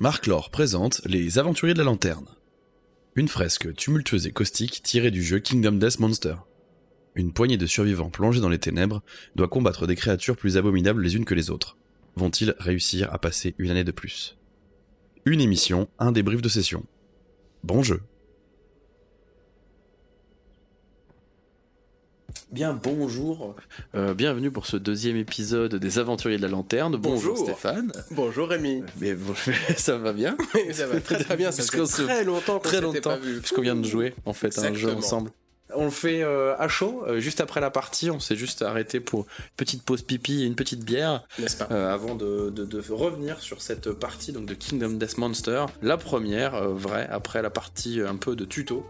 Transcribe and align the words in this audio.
Marc 0.00 0.26
Laure 0.26 0.50
présente 0.50 1.00
Les 1.04 1.38
Aventuriers 1.38 1.72
de 1.72 1.78
la 1.78 1.84
Lanterne. 1.84 2.26
Une 3.14 3.28
fresque 3.28 3.72
tumultueuse 3.74 4.26
et 4.26 4.32
caustique 4.32 4.82
tirée 4.82 5.12
du 5.12 5.22
jeu 5.22 5.38
Kingdom 5.38 5.72
Death 5.72 6.00
Monster. 6.00 6.34
Une 7.14 7.32
poignée 7.32 7.56
de 7.56 7.66
survivants 7.66 8.10
plongés 8.10 8.40
dans 8.40 8.48
les 8.48 8.58
ténèbres 8.58 9.04
doit 9.36 9.46
combattre 9.46 9.86
des 9.86 9.94
créatures 9.94 10.36
plus 10.36 10.56
abominables 10.56 11.00
les 11.00 11.14
unes 11.14 11.24
que 11.24 11.34
les 11.34 11.48
autres. 11.48 11.76
Vont-ils 12.16 12.56
réussir 12.58 13.14
à 13.14 13.18
passer 13.18 13.54
une 13.58 13.70
année 13.70 13.84
de 13.84 13.92
plus? 13.92 14.36
Une 15.26 15.40
émission, 15.40 15.88
un 16.00 16.10
débrief 16.10 16.42
de 16.42 16.48
session. 16.48 16.84
Bon 17.62 17.84
jeu 17.84 18.02
Bien, 22.52 22.78
bonjour. 22.80 23.56
Euh, 23.94 24.14
bienvenue 24.14 24.50
pour 24.50 24.66
ce 24.66 24.76
deuxième 24.76 25.16
épisode 25.16 25.74
des 25.74 25.98
Aventuriers 25.98 26.36
de 26.36 26.42
la 26.42 26.48
Lanterne. 26.48 26.96
Bonjour, 26.96 27.32
Bonjour. 27.34 27.46
Stéphane. 27.48 27.90
Bonjour 28.12 28.48
Rémi. 28.48 28.84
Mais 29.00 29.14
bon, 29.14 29.34
ça 29.76 29.98
va 29.98 30.12
bien 30.12 30.36
ça 30.72 30.86
va 30.86 31.00
très 31.00 31.18
très 31.18 31.36
bien, 31.36 31.50
ça 31.50 31.62
fait 31.62 32.04
très 32.04 32.24
longtemps 32.24 32.58
qu'on 32.58 32.68
Très 32.68 32.80
longtemps, 32.80 33.00
pas 33.10 33.16
vu. 33.16 33.40
puisqu'on 33.40 33.62
vient 33.62 33.74
de 33.74 33.84
jouer 33.84 34.14
en 34.24 34.32
fait 34.32 34.56
un 34.58 34.74
jeu 34.74 34.92
ensemble. 34.92 35.30
On 35.76 35.84
le 35.84 35.90
fait 35.90 36.22
euh, 36.22 36.54
à 36.58 36.68
chaud, 36.68 37.02
euh, 37.06 37.18
juste 37.20 37.40
après 37.40 37.60
la 37.60 37.70
partie. 37.70 38.10
On 38.10 38.20
s'est 38.20 38.36
juste 38.36 38.62
arrêté 38.62 39.00
pour 39.00 39.20
une 39.20 39.26
petite 39.56 39.82
pause 39.82 40.02
pipi 40.02 40.42
et 40.42 40.46
une 40.46 40.54
petite 40.54 40.84
bière 40.84 41.24
N'est-ce 41.38 41.56
pas 41.56 41.68
euh, 41.70 41.92
avant 41.92 42.14
de, 42.14 42.50
de- 42.50 42.64
de 42.64 42.92
revenir 42.92 43.40
sur 43.40 43.62
cette 43.62 43.90
partie 43.92 44.32
donc 44.32 44.46
de 44.46 44.54
Kingdom 44.54 44.90
Death 44.90 45.18
Monster. 45.18 45.66
La 45.82 45.96
première, 45.96 46.68
vraie, 46.70 47.08
après 47.10 47.42
la 47.42 47.50
partie 47.50 48.00
un 48.00 48.16
peu 48.16 48.36
de 48.36 48.44
tuto. 48.44 48.84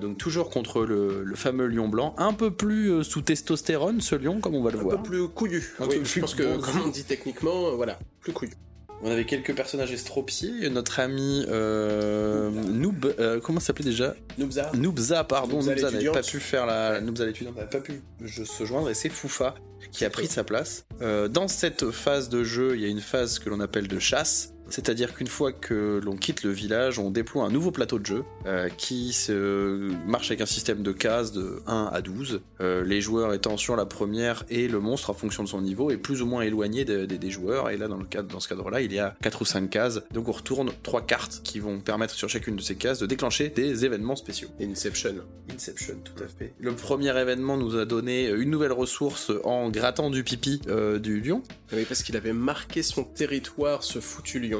Donc 0.00 0.18
toujours 0.18 0.50
contre 0.50 0.84
le, 0.84 1.22
le 1.24 1.36
fameux 1.36 1.66
lion 1.66 1.88
blanc, 1.88 2.14
un 2.18 2.32
peu 2.32 2.50
plus 2.50 3.02
sous 3.04 3.22
testostérone 3.22 4.00
ce 4.00 4.14
lion, 4.14 4.40
comme 4.40 4.54
on 4.54 4.62
va 4.62 4.70
le 4.70 4.78
Un 4.78 4.82
voir. 4.82 4.96
peu 5.02 5.08
plus 5.08 5.28
couillu. 5.28 5.74
Un 5.80 5.86
Oui, 5.86 5.98
peu 5.98 6.04
je 6.04 6.20
pense 6.20 6.34
que, 6.34 6.56
comme 6.58 6.80
on 6.84 6.88
dit 6.88 7.04
techniquement, 7.04 7.74
voilà, 7.76 7.98
plus 8.20 8.32
couillu. 8.32 8.52
On 9.06 9.10
avait 9.12 9.24
quelques 9.24 9.54
personnages 9.54 9.92
estropiés. 9.92 10.68
Notre 10.68 10.98
ami 10.98 11.44
euh, 11.48 12.50
Noob, 12.50 13.14
euh, 13.20 13.38
comment 13.38 13.60
s'appelait 13.60 13.84
déjà? 13.84 14.16
Noobza. 14.36 14.72
Noobza, 14.74 15.22
pardon. 15.22 15.58
Noobza 15.58 15.74
Noobza 15.74 15.90
n'avait 15.92 16.10
pas 16.10 16.22
pu 16.22 16.40
faire 16.40 16.66
la. 16.66 17.00
Noobza 17.00 17.24
l'étudiante 17.24 17.54
n'avait 17.54 17.68
pas 17.68 17.78
pu 17.78 18.02
se 18.26 18.64
joindre 18.64 18.90
et 18.90 18.94
c'est 18.94 19.08
Foufa 19.08 19.54
qui 19.92 20.04
a 20.04 20.10
pris 20.10 20.26
sa 20.26 20.42
place. 20.42 20.86
Euh, 21.02 21.28
dans 21.28 21.46
cette 21.46 21.92
phase 21.92 22.28
de 22.28 22.42
jeu, 22.42 22.74
il 22.74 22.82
y 22.82 22.84
a 22.84 22.88
une 22.88 23.00
phase 23.00 23.38
que 23.38 23.48
l'on 23.48 23.60
appelle 23.60 23.86
de 23.86 24.00
chasse. 24.00 24.55
C'est-à-dire 24.68 25.14
qu'une 25.14 25.26
fois 25.26 25.52
que 25.52 26.00
l'on 26.04 26.16
quitte 26.16 26.42
le 26.42 26.50
village, 26.50 26.98
on 26.98 27.10
déploie 27.10 27.44
un 27.44 27.50
nouveau 27.50 27.70
plateau 27.70 27.98
de 27.98 28.06
jeu 28.06 28.24
euh, 28.46 28.68
qui 28.68 29.12
se 29.12 29.90
marche 30.06 30.30
avec 30.30 30.40
un 30.40 30.46
système 30.46 30.82
de 30.82 30.92
cases 30.92 31.32
de 31.32 31.62
1 31.66 31.90
à 31.92 32.00
12. 32.00 32.40
Euh, 32.60 32.84
les 32.84 33.00
joueurs 33.00 33.32
étant 33.34 33.56
sur 33.56 33.76
la 33.76 33.86
première 33.86 34.44
et 34.48 34.68
le 34.68 34.80
monstre 34.80 35.10
en 35.10 35.14
fonction 35.14 35.42
de 35.42 35.48
son 35.48 35.60
niveau 35.60 35.90
est 35.90 35.96
plus 35.96 36.22
ou 36.22 36.26
moins 36.26 36.42
éloigné 36.42 36.84
de- 36.84 37.06
de- 37.06 37.16
des 37.16 37.30
joueurs. 37.30 37.70
Et 37.70 37.76
là, 37.76 37.88
dans, 37.88 37.96
le 37.96 38.04
cadre, 38.04 38.28
dans 38.28 38.40
ce 38.40 38.48
cadre-là, 38.48 38.80
il 38.80 38.92
y 38.92 38.98
a 38.98 39.14
4 39.22 39.42
ou 39.42 39.44
5 39.44 39.68
cases. 39.70 40.00
Donc 40.12 40.28
on 40.28 40.32
retourne 40.32 40.70
3 40.82 41.02
cartes 41.06 41.40
qui 41.44 41.60
vont 41.60 41.80
permettre 41.80 42.14
sur 42.14 42.28
chacune 42.28 42.56
de 42.56 42.62
ces 42.62 42.74
cases 42.76 42.98
de 42.98 43.06
déclencher 43.06 43.48
des 43.50 43.84
événements 43.84 44.16
spéciaux. 44.16 44.48
Inception. 44.60 45.14
Inception, 45.54 45.94
tout 46.04 46.22
à 46.22 46.26
fait. 46.28 46.54
Le 46.58 46.72
premier 46.72 47.16
événement 47.18 47.56
nous 47.56 47.76
a 47.76 47.84
donné 47.84 48.28
une 48.30 48.50
nouvelle 48.50 48.72
ressource 48.72 49.30
en 49.44 49.70
grattant 49.70 50.10
du 50.10 50.24
pipi 50.24 50.60
euh, 50.68 50.98
du 50.98 51.20
lion. 51.20 51.42
Oui, 51.72 51.84
parce 51.86 52.02
qu'il 52.02 52.16
avait 52.16 52.32
marqué 52.32 52.82
son 52.82 53.04
territoire, 53.04 53.82
ce 53.84 53.98
foutu 54.00 54.40
lion. 54.40 54.55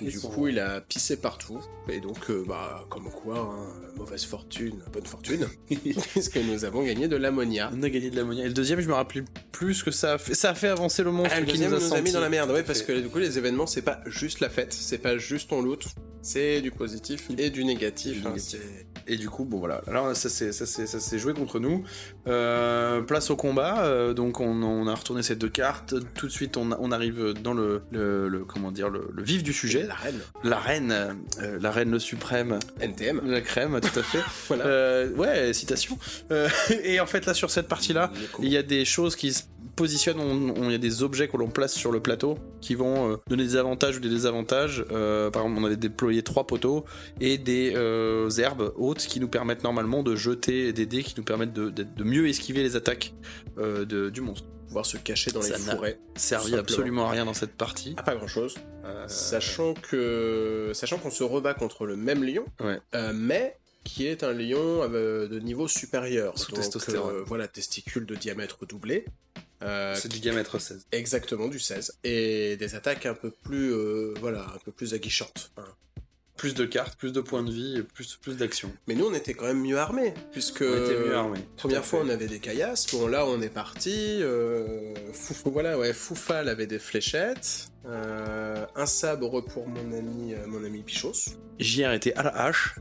Et 0.00 0.08
du 0.08 0.20
coup, 0.20 0.48
il 0.48 0.58
a 0.58 0.80
pissé 0.80 1.16
partout. 1.16 1.60
Et 1.88 2.00
donc, 2.00 2.30
euh, 2.30 2.44
bah, 2.46 2.84
comme 2.88 3.10
quoi, 3.10 3.38
hein, 3.38 3.90
mauvaise 3.96 4.24
fortune, 4.24 4.82
bonne 4.92 5.06
fortune. 5.06 5.46
Puisque 6.12 6.36
nous 6.36 6.64
avons 6.64 6.82
gagné 6.84 7.08
de 7.08 7.16
l'ammonia. 7.16 7.70
on 7.74 7.82
a 7.82 7.88
gagné 7.90 8.10
de 8.10 8.16
l'ammonia. 8.16 8.44
Et 8.44 8.48
le 8.48 8.54
deuxième, 8.54 8.80
je 8.80 8.88
me 8.88 8.94
rappelle 8.94 9.24
plus 9.52 9.74
ce 9.74 9.84
que 9.84 9.90
ça 9.90 10.14
a 10.14 10.18
fait. 10.18 10.34
Ça 10.34 10.50
a 10.50 10.54
fait 10.54 10.68
avancer 10.68 11.02
le 11.02 11.12
monstre 11.12 11.34
Ah, 11.36 11.40
le 11.40 11.46
qui 11.46 11.52
deuxième 11.52 11.70
nous 11.70 11.76
a, 11.76 11.88
nous 11.88 11.94
a 11.94 12.00
mis 12.00 12.12
dans 12.12 12.20
la 12.20 12.28
merde, 12.28 12.50
ouais, 12.50 12.62
parce 12.62 12.82
que 12.82 13.00
du 13.00 13.08
coup, 13.08 13.18
les 13.18 13.38
événements, 13.38 13.66
c'est 13.66 13.82
pas 13.82 14.00
juste 14.06 14.40
la 14.40 14.48
fête, 14.48 14.72
c'est 14.72 14.98
pas 14.98 15.18
juste 15.18 15.52
on 15.52 15.62
loot, 15.62 15.86
c'est 16.22 16.60
du 16.60 16.70
positif 16.70 17.28
et 17.36 17.50
du 17.50 17.64
négatif. 17.64 18.20
Du 18.22 18.26
hein, 18.26 18.30
négatif. 18.30 18.60
Et 19.06 19.16
du 19.16 19.28
coup, 19.28 19.44
bon 19.44 19.58
voilà, 19.58 19.82
là 19.90 20.14
ça 20.14 20.28
s'est 20.28 21.18
joué 21.18 21.34
contre 21.34 21.58
nous. 21.60 21.84
Euh, 22.28 23.00
place 23.02 23.30
au 23.30 23.36
combat, 23.36 23.84
euh, 23.84 24.14
donc 24.14 24.40
on, 24.40 24.62
on 24.62 24.86
a 24.86 24.94
retourné 24.94 25.22
ces 25.22 25.36
deux 25.36 25.48
cartes. 25.48 25.94
Tout 26.14 26.26
de 26.26 26.32
suite, 26.32 26.56
on, 26.56 26.70
on 26.78 26.92
arrive 26.92 27.32
dans 27.42 27.54
le, 27.54 27.82
le- 27.90 28.28
le- 28.28 28.44
comment 28.44 28.70
dire 28.70 28.88
le, 28.88 29.08
le 29.12 29.22
vif 29.22 29.42
du 29.42 29.52
sujet. 29.52 29.84
la 29.86 29.94
reine. 29.94 30.20
La 30.44 30.58
reine, 30.58 31.16
euh, 31.40 31.58
la 31.60 31.70
reine 31.70 31.90
le 31.90 31.98
suprême, 31.98 32.58
NTM. 32.80 33.20
la 33.24 33.40
crème, 33.40 33.80
tout 33.80 33.98
à 33.98 34.02
fait. 34.02 34.20
Voilà. 34.48 35.06
Ouais, 35.16 35.52
citation. 35.52 35.98
Et 36.84 37.00
en 37.00 37.06
fait, 37.06 37.26
là, 37.26 37.34
sur 37.34 37.50
cette 37.50 37.68
partie-là, 37.68 38.12
il 38.40 38.48
y 38.48 38.56
a 38.56 38.62
des 38.62 38.84
choses 38.84 39.16
qui 39.16 39.32
se 39.32 39.42
on- 39.80 40.64
il 40.66 40.72
y 40.72 40.74
a 40.74 40.78
des 40.78 41.02
objets 41.02 41.28
que 41.28 41.36
l'on 41.36 41.48
place 41.48 41.72
sur 41.74 41.92
le 41.92 42.00
plateau 42.00 42.38
qui 42.60 42.74
vont 42.74 43.12
euh, 43.12 43.16
donner 43.28 43.44
des 43.44 43.56
avantages 43.56 43.96
ou 43.96 44.00
des 44.00 44.08
désavantages. 44.08 44.84
Euh, 44.90 45.30
par 45.30 45.42
exemple, 45.42 45.60
on 45.60 45.64
avait 45.64 45.76
déployé 45.76 46.22
trois 46.22 46.46
poteaux 46.46 46.84
et 47.20 47.38
des 47.38 47.72
euh, 47.74 48.28
herbes 48.38 48.72
hautes 48.76 48.98
qui 49.06 49.18
nous 49.20 49.28
permettent 49.28 49.64
normalement 49.64 50.02
de 50.02 50.14
jeter 50.14 50.72
des 50.72 50.86
dés 50.86 51.02
qui 51.02 51.14
nous 51.16 51.24
permettent 51.24 51.52
de, 51.52 51.70
de- 51.70 51.82
de 51.84 52.04
mieux 52.04 52.28
esquiver 52.28 52.62
les 52.62 52.76
attaques 52.76 53.14
de- 53.58 54.10
du 54.10 54.20
monstre. 54.20 54.46
pouvoir 54.68 54.86
se 54.86 54.96
cacher 54.96 55.30
dans 55.32 55.42
Ça 55.42 55.56
les 55.56 55.62
forêts. 55.62 55.98
Servi 56.16 56.54
absolument 56.54 57.06
à 57.06 57.10
rien 57.10 57.24
dans 57.26 57.34
cette 57.34 57.52
partie. 57.56 57.94
Ah, 57.98 58.02
pas 58.02 58.14
grand 58.14 58.26
chose. 58.26 58.54
Sachant 59.06 59.74
que. 59.74 60.70
Sachant 60.74 60.98
qu'on 60.98 61.10
se 61.10 61.22
rebat 61.24 61.54
contre 61.54 61.84
le 61.86 61.96
même 61.96 62.24
lion, 62.24 62.44
Ouais. 62.62 62.78
mais 63.14 63.56
qui 63.84 64.06
est 64.06 64.22
un 64.22 64.32
lion 64.32 64.88
de 64.88 65.38
niveau 65.40 65.66
supérieur. 65.68 66.38
Sous 66.38 66.52
Donc, 66.52 66.60
testostérone. 66.60 67.16
euh, 67.16 67.22
voilà, 67.26 67.48
testicules 67.48 68.06
de 68.06 68.14
diamètre 68.14 68.64
doublé. 68.66 69.04
Euh, 69.62 69.94
c'est 69.94 70.08
du 70.10 70.18
diamètre 70.20 70.60
16. 70.60 70.86
exactement 70.92 71.48
du 71.48 71.58
16. 71.58 71.98
Et 72.04 72.56
des 72.56 72.74
attaques 72.74 73.06
un 73.06 73.14
peu 73.14 73.30
plus. 73.30 73.72
euh, 73.72 74.14
voilà, 74.20 74.40
un 74.54 74.58
peu 74.64 74.72
plus 74.72 74.94
aguichantes. 74.94 75.52
hein. 75.56 75.64
Plus 76.36 76.54
de 76.54 76.64
cartes, 76.64 76.98
plus 76.98 77.12
de 77.12 77.20
points 77.20 77.44
de 77.44 77.52
vie, 77.52 77.82
plus, 77.94 78.16
plus 78.16 78.36
d'action. 78.36 78.72
Mais 78.88 78.94
nous, 78.94 79.04
on 79.04 79.14
était 79.14 79.34
quand 79.34 79.44
même 79.44 79.60
mieux 79.60 79.78
armés, 79.78 80.12
puisque 80.32 80.62
On 80.62 80.84
était 80.84 80.98
mieux 80.98 81.14
armés. 81.14 81.38
première 81.56 81.84
fois, 81.84 82.00
on 82.02 82.08
avait 82.08 82.26
des 82.26 82.40
caillasses. 82.40 82.86
Bon, 82.90 83.06
là, 83.06 83.26
on 83.26 83.40
est 83.42 83.50
parti. 83.50 84.18
Euh, 84.22 84.92
voilà, 85.44 85.78
ouais, 85.78 85.92
Foufal 85.92 86.48
avait 86.48 86.66
des 86.66 86.80
fléchettes, 86.80 87.68
euh, 87.86 88.66
un 88.74 88.86
sabre 88.86 89.40
pour 89.42 89.68
mon 89.68 89.92
ami, 89.96 90.34
mon 90.48 90.64
ami 90.64 90.82
Pichos. 90.82 91.12
JR 91.60 91.92
était 91.92 92.14
à 92.14 92.24
la 92.24 92.30
hache 92.46 92.76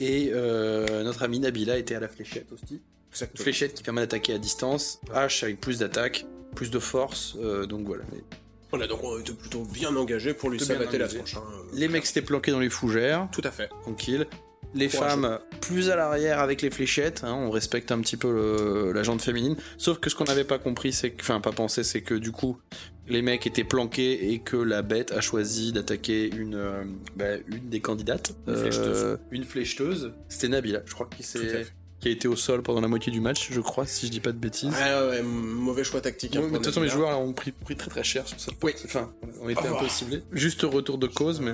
et 0.00 0.30
euh, 0.32 1.04
notre 1.04 1.22
ami 1.22 1.38
Nabila 1.38 1.76
était 1.78 1.94
à 1.94 2.00
la 2.00 2.08
fléchette 2.08 2.50
aussi. 2.52 2.80
Exactement. 3.10 3.42
Fléchette 3.42 3.74
qui 3.74 3.82
permet 3.82 4.00
d'attaquer 4.02 4.34
à 4.34 4.38
distance, 4.38 5.00
hache 5.14 5.42
avec 5.42 5.60
plus 5.60 5.78
d'attaque, 5.78 6.26
plus 6.54 6.70
de 6.70 6.78
force, 6.78 7.36
euh, 7.40 7.66
donc 7.66 7.86
voilà. 7.86 8.04
Mais 8.12 8.22
Voilà, 8.70 8.86
donc 8.86 9.02
on 9.02 9.18
était 9.18 9.32
plutôt 9.32 9.64
bien 9.64 9.94
engagés 9.96 10.34
pour 10.34 10.50
lui 10.50 10.60
sabater 10.60 10.98
la 10.98 11.08
tronche. 11.08 11.36
hein, 11.36 11.42
euh, 11.52 11.62
Les 11.72 11.88
mecs 11.88 12.04
s'étaient 12.06 12.22
planqués 12.22 12.50
dans 12.50 12.60
les 12.60 12.68
fougères, 12.70 13.28
Tout 13.32 13.42
à 13.44 13.50
fait. 13.50 13.68
tranquille. 13.82 14.26
Les 14.74 14.88
Courageux. 14.88 15.22
femmes 15.22 15.38
plus 15.62 15.88
à 15.88 15.96
l'arrière 15.96 16.40
avec 16.40 16.60
les 16.60 16.68
fléchettes, 16.70 17.22
hein, 17.24 17.32
on 17.32 17.48
respecte 17.50 17.90
un 17.90 18.00
petit 18.00 18.18
peu 18.18 18.30
le- 18.30 18.92
la 18.92 19.02
jante 19.02 19.22
féminine. 19.22 19.56
Sauf 19.78 19.98
que 19.98 20.10
ce 20.10 20.14
qu'on 20.14 20.24
n'avait 20.24 20.44
pas 20.44 20.58
compris, 20.58 20.92
c'est 20.92 21.12
que, 21.12 21.22
enfin 21.22 21.40
pas 21.40 21.52
pensé, 21.52 21.82
c'est 21.84 22.02
que 22.02 22.12
du 22.12 22.32
coup 22.32 22.58
les 23.06 23.22
mecs 23.22 23.46
étaient 23.46 23.64
planqués 23.64 24.30
et 24.34 24.40
que 24.40 24.56
la 24.58 24.82
bête 24.82 25.12
a 25.12 25.22
choisi 25.22 25.72
d'attaquer 25.72 26.28
une, 26.36 26.54
euh, 26.56 26.84
bah, 27.16 27.36
une 27.46 27.70
des 27.70 27.80
candidates, 27.80 28.32
Une 28.46 28.56
flécheteuse. 28.56 29.18
une 29.30 29.44
flécheteuse. 29.44 30.12
C'était 30.28 30.48
Nabila, 30.48 30.82
je 30.84 30.92
crois 30.92 31.08
qui 31.08 31.22
Tout 31.22 31.38
à 31.38 31.40
s'est 31.40 31.48
fait. 31.64 31.72
Qui 32.00 32.08
a 32.08 32.10
été 32.10 32.28
au 32.28 32.36
sol 32.36 32.62
pendant 32.62 32.80
la 32.80 32.88
moitié 32.88 33.10
du 33.12 33.20
match, 33.20 33.48
je 33.50 33.60
crois, 33.60 33.86
si 33.86 34.06
je 34.06 34.10
dis 34.12 34.20
pas 34.20 34.32
de 34.32 34.38
bêtises. 34.38 34.70
Ouais, 34.72 34.76
ouais, 35.02 35.08
ouais, 35.10 35.22
mauvais 35.22 35.84
choix 35.84 36.00
tactique. 36.00 36.36
hein, 36.36 36.40
Ouais, 36.40 36.46
mais 36.46 36.52
de 36.52 36.56
toute 36.58 36.66
façon, 36.66 36.80
les 36.82 36.88
joueurs 36.88 37.18
ont 37.20 37.32
pris, 37.32 37.52
pris 37.52 37.76
très 37.76 37.90
très 37.90 38.04
cher 38.04 38.26
sur 38.28 38.38
ça. 38.38 38.52
Oui. 38.62 38.72
Enfin, 38.84 39.10
on 39.42 39.48
était 39.48 39.68
Au 39.68 39.74
un 39.76 39.78
peu 39.80 39.88
ciblés. 39.88 40.22
Juste 40.32 40.62
retour 40.62 40.98
de 40.98 41.06
cause, 41.06 41.40
mais. 41.40 41.50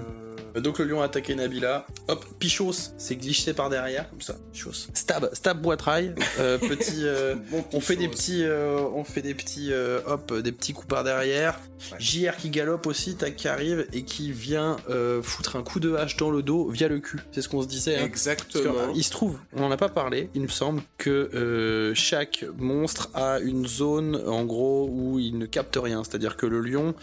Euh, 0.57 0.61
Donc 0.61 0.79
le 0.79 0.85
lion 0.85 1.01
a 1.03 1.07
attaqué 1.07 1.35
Nabila. 1.35 1.87
Hop, 2.09 2.25
Pichos 2.39 2.73
s'est 2.97 3.17
glissé 3.17 3.55
par 3.55 3.71
derrière, 3.71 4.09
comme 4.11 4.21
ça. 4.21 4.37
Pichos. 4.53 4.87
Stab, 4.95 5.31
stab 5.33 5.61
boitrail. 5.61 6.15
Euh, 6.39 6.59
petit. 6.59 6.99
euh, 7.05 7.35
bon 7.51 7.65
on 7.73 7.81
fait 7.81 7.97
des 7.97 8.09
petits, 8.09 8.45
euh, 8.45 8.79
on 8.95 9.03
fait 9.03 9.23
des 9.23 9.35
petits, 9.35 9.73
euh, 9.73 10.01
hop, 10.07 10.33
des 10.33 10.53
petits 10.53 10.73
coups 10.73 10.87
par 10.89 11.03
derrière. 11.05 11.59
Ouais. 11.91 11.99
JR 11.99 12.37
qui 12.37 12.51
galope 12.51 12.87
aussi, 12.87 13.17
tac 13.17 13.35
qui 13.37 13.49
arrive 13.49 13.87
et 13.93 14.05
qui 14.05 14.31
vient 14.31 14.77
euh, 14.91 15.21
foutre 15.23 15.57
un 15.57 15.63
coup 15.63 15.81
de 15.81 15.95
hache 15.97 16.17
dans 16.17 16.31
le 16.31 16.43
dos 16.43 16.69
via 16.69 16.87
le 16.89 17.01
cul. 17.01 17.19
C'est 17.33 17.43
ce 17.43 17.49
qu'on 17.49 17.61
se 17.63 17.67
disait. 17.67 17.97
Hein. 17.97 18.03
Que, 18.03 18.07
Exactement. 18.07 18.75
euh, 18.79 18.93
il 18.95 19.03
se 19.03 19.11
trouve, 19.11 19.39
on 19.55 19.61
n'en 19.61 19.71
a 19.73 19.77
pas 19.77 19.89
parlé, 19.89 20.31
il 20.35 20.43
me 20.43 20.49
semble 20.49 20.83
que 20.99 21.11
euh, 21.35 21.95
chaque 21.95 22.45
monstre 22.59 23.11
a 23.15 23.39
une 23.41 23.67
zone 23.67 24.17
en 24.27 24.45
gros 24.45 24.89
où 24.91 25.19
il 25.19 25.39
ne 25.39 25.47
capte 25.47 25.77
rien. 25.81 26.03
C'est-à-dire 26.05 26.37
que 26.37 26.47
le 26.47 26.61
lion 26.61 26.95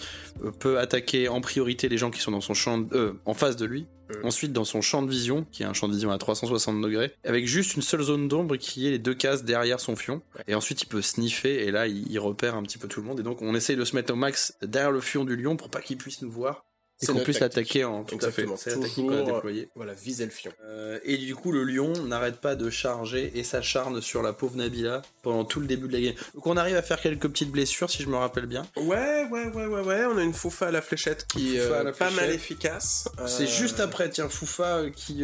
euh, 0.43 0.51
peut 0.51 0.79
attaquer 0.79 1.27
en 1.29 1.41
priorité 1.41 1.89
les 1.89 1.97
gens 1.97 2.11
qui 2.11 2.19
sont 2.21 2.31
dans 2.31 2.41
son 2.41 2.53
champ, 2.53 2.77
de- 2.79 2.95
euh, 2.95 3.13
en 3.25 3.33
face 3.33 3.55
de 3.55 3.65
lui. 3.65 3.85
Ensuite, 4.25 4.51
dans 4.51 4.65
son 4.65 4.81
champ 4.81 5.01
de 5.01 5.09
vision, 5.09 5.45
qui 5.53 5.63
est 5.63 5.65
un 5.65 5.71
champ 5.71 5.87
de 5.87 5.93
vision 5.93 6.11
à 6.11 6.17
360 6.17 6.81
degrés, 6.81 7.13
avec 7.23 7.47
juste 7.47 7.75
une 7.77 7.81
seule 7.81 8.01
zone 8.01 8.27
d'ombre 8.27 8.57
qui 8.57 8.85
est 8.85 8.91
les 8.91 8.99
deux 8.99 9.13
cases 9.13 9.45
derrière 9.45 9.79
son 9.79 9.95
fion. 9.95 10.21
Et 10.49 10.53
ensuite, 10.55 10.81
il 10.81 10.87
peut 10.87 11.01
sniffer 11.01 11.65
et 11.65 11.71
là, 11.71 11.87
il, 11.87 12.11
il 12.11 12.19
repère 12.19 12.55
un 12.55 12.63
petit 12.63 12.77
peu 12.77 12.89
tout 12.89 12.99
le 12.99 13.07
monde. 13.07 13.21
Et 13.21 13.23
donc, 13.23 13.41
on 13.41 13.55
essaye 13.55 13.77
de 13.77 13.85
se 13.85 13.95
mettre 13.95 14.11
au 14.11 14.17
max 14.17 14.57
derrière 14.61 14.91
le 14.91 14.99
fion 14.99 15.23
du 15.23 15.37
lion 15.37 15.55
pour 15.55 15.69
pas 15.69 15.79
qu'il 15.79 15.95
puisse 15.97 16.21
nous 16.21 16.29
voir. 16.29 16.65
Et 17.01 17.05
qu'on 17.05 17.19
puisse 17.19 17.39
l'attaquer 17.39 17.83
en 17.83 18.03
tout 18.03 18.19
fait. 18.19 18.45
C'est 18.57 18.71
la 18.71 18.77
technique 18.77 19.07
qu'on 19.07 19.17
a 19.17 19.23
déployée. 19.23 19.69
Voilà, 19.75 19.93
viser 19.93 20.25
le 20.25 20.31
fion. 20.31 20.51
Euh, 20.65 20.99
et 21.03 21.17
du 21.17 21.35
coup, 21.35 21.51
le 21.51 21.63
lion 21.63 21.91
n'arrête 22.05 22.37
pas 22.37 22.55
de 22.55 22.69
charger 22.69 23.31
et 23.35 23.43
s'acharne 23.43 24.01
sur 24.01 24.21
la 24.21 24.33
pauvre 24.33 24.57
Nabila 24.57 25.01
pendant 25.21 25.45
tout 25.45 25.59
le 25.59 25.67
début 25.67 25.87
de 25.87 25.93
la 25.93 26.01
game. 26.01 26.13
Donc 26.33 26.47
on 26.47 26.57
arrive 26.57 26.75
à 26.75 26.81
faire 26.81 27.01
quelques 27.01 27.27
petites 27.27 27.51
blessures, 27.51 27.89
si 27.89 28.03
je 28.03 28.09
me 28.09 28.17
rappelle 28.17 28.45
bien. 28.45 28.65
Ouais, 28.77 29.27
ouais, 29.31 29.47
ouais, 29.47 29.65
ouais, 29.65 29.81
ouais. 29.81 30.05
On 30.05 30.17
a 30.17 30.23
une 30.23 30.33
Foufa 30.33 30.67
à 30.67 30.71
la 30.71 30.81
fléchette 30.81 31.25
qui 31.27 31.57
est 31.57 31.61
euh, 31.61 31.91
pas 31.91 32.11
mal 32.11 32.29
efficace. 32.31 33.09
C'est 33.27 33.47
juste 33.47 33.79
après, 33.79 34.09
tiens, 34.09 34.29
Foufa 34.29 34.83
qui 34.95 35.23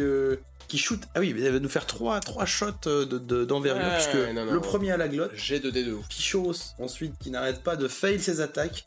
qui 0.68 0.78
shoot. 0.78 1.00
Ah 1.14 1.20
oui, 1.20 1.34
elle 1.36 1.52
va 1.52 1.58
nous 1.58 1.68
faire 1.68 1.86
trois, 1.86 2.20
trois 2.20 2.44
shots 2.44 2.72
d'envergure, 2.84 3.84
de, 3.84 3.94
puisque 3.94 4.52
le 4.52 4.60
premier 4.60 4.92
à 4.92 4.96
la 4.96 5.08
glotte. 5.08 5.32
J'ai 5.34 5.58
2 5.58 5.72
d 5.72 5.82
de 5.82 5.96
Pichos, 6.08 6.74
ensuite, 6.78 7.14
qui 7.18 7.30
n'arrête 7.30 7.62
pas 7.62 7.74
de 7.74 7.88
fail 7.88 8.20
ses 8.20 8.40
attaques. 8.40 8.86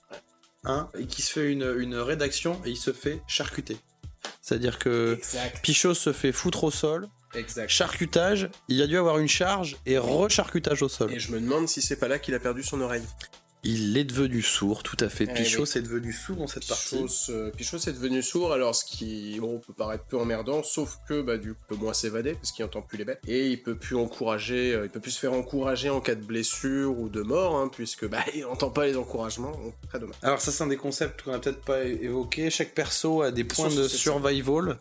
Hein, 0.63 0.89
et 0.97 1.07
qui 1.07 1.23
se 1.23 1.31
fait 1.31 1.51
une, 1.51 1.75
une, 1.79 1.95
rédaction 1.95 2.61
et 2.65 2.69
il 2.69 2.77
se 2.77 2.93
fait 2.93 3.23
charcuter. 3.27 3.77
C'est-à-dire 4.43 4.77
que 4.77 5.19
Pichos 5.63 5.95
se 5.95 6.13
fait 6.13 6.31
foutre 6.31 6.65
au 6.65 6.71
sol, 6.71 7.07
Exact. 7.33 7.69
Charcutage, 7.69 8.49
il 8.67 8.81
a 8.81 8.87
dû 8.87 8.97
avoir 8.97 9.17
une 9.19 9.27
charge 9.27 9.77
et 9.85 9.97
recharcutage 9.97 10.81
au 10.81 10.89
sol. 10.89 11.13
Et 11.13 11.19
je 11.19 11.31
me 11.31 11.39
demande 11.39 11.67
si 11.67 11.81
c'est 11.81 11.95
pas 11.95 12.07
là 12.07 12.19
qu'il 12.19 12.33
a 12.35 12.39
perdu 12.39 12.63
son 12.63 12.81
oreille. 12.81 13.05
Il 13.63 13.95
est 13.95 14.03
devenu 14.03 14.41
sourd, 14.41 14.81
tout 14.81 14.97
à 14.99 15.07
fait. 15.07 15.27
Eh 15.29 15.33
Pichos 15.33 15.65
est 15.77 15.83
devenu 15.83 16.11
sourd 16.11 16.37
dans 16.37 16.47
cette 16.47 16.67
partie. 16.67 17.05
Euh, 17.29 17.51
Pichos 17.51 17.77
est 17.77 17.93
devenu 17.93 18.23
sourd, 18.23 18.53
alors 18.53 18.73
ce 18.73 18.83
qui 18.83 19.39
peut 19.39 19.73
paraître 19.73 20.03
peu 20.05 20.17
emmerdant, 20.17 20.63
sauf 20.63 20.97
que 21.07 21.21
bah, 21.21 21.37
du 21.37 21.53
coup, 21.53 21.59
il 21.69 21.75
peut 21.75 21.83
moins 21.83 21.93
s'évader 21.93 22.33
parce 22.33 22.51
qu'il 22.51 22.65
entend 22.65 22.81
plus 22.81 22.97
les 22.97 23.05
bêtes 23.05 23.21
et 23.27 23.49
il 23.49 23.61
peut 23.61 23.75
plus 23.75 23.95
encourager, 23.95 24.73
euh, 24.73 24.85
il 24.85 24.89
peut 24.89 24.99
plus 24.99 25.11
se 25.11 25.19
faire 25.19 25.33
encourager 25.33 25.91
en 25.91 26.01
cas 26.01 26.15
de 26.15 26.23
blessure 26.23 26.99
ou 26.99 27.07
de 27.07 27.21
mort, 27.21 27.55
hein, 27.55 27.69
puisque 27.71 28.07
bah 28.07 28.23
il 28.35 28.45
entend 28.45 28.71
pas 28.71 28.87
les 28.87 28.97
encouragements. 28.97 29.53
très 29.89 29.99
dommage. 29.99 30.15
Alors 30.23 30.41
ça 30.41 30.51
c'est 30.51 30.63
un 30.63 30.67
des 30.67 30.77
concepts 30.77 31.21
qu'on 31.21 31.33
a 31.33 31.39
peut-être 31.39 31.61
pas 31.61 31.83
évoqué. 31.83 32.49
Chaque 32.49 32.73
perso 32.73 33.21
a 33.21 33.29
des 33.29 33.43
points 33.43 33.69
de 33.69 33.87
survival 33.87 34.79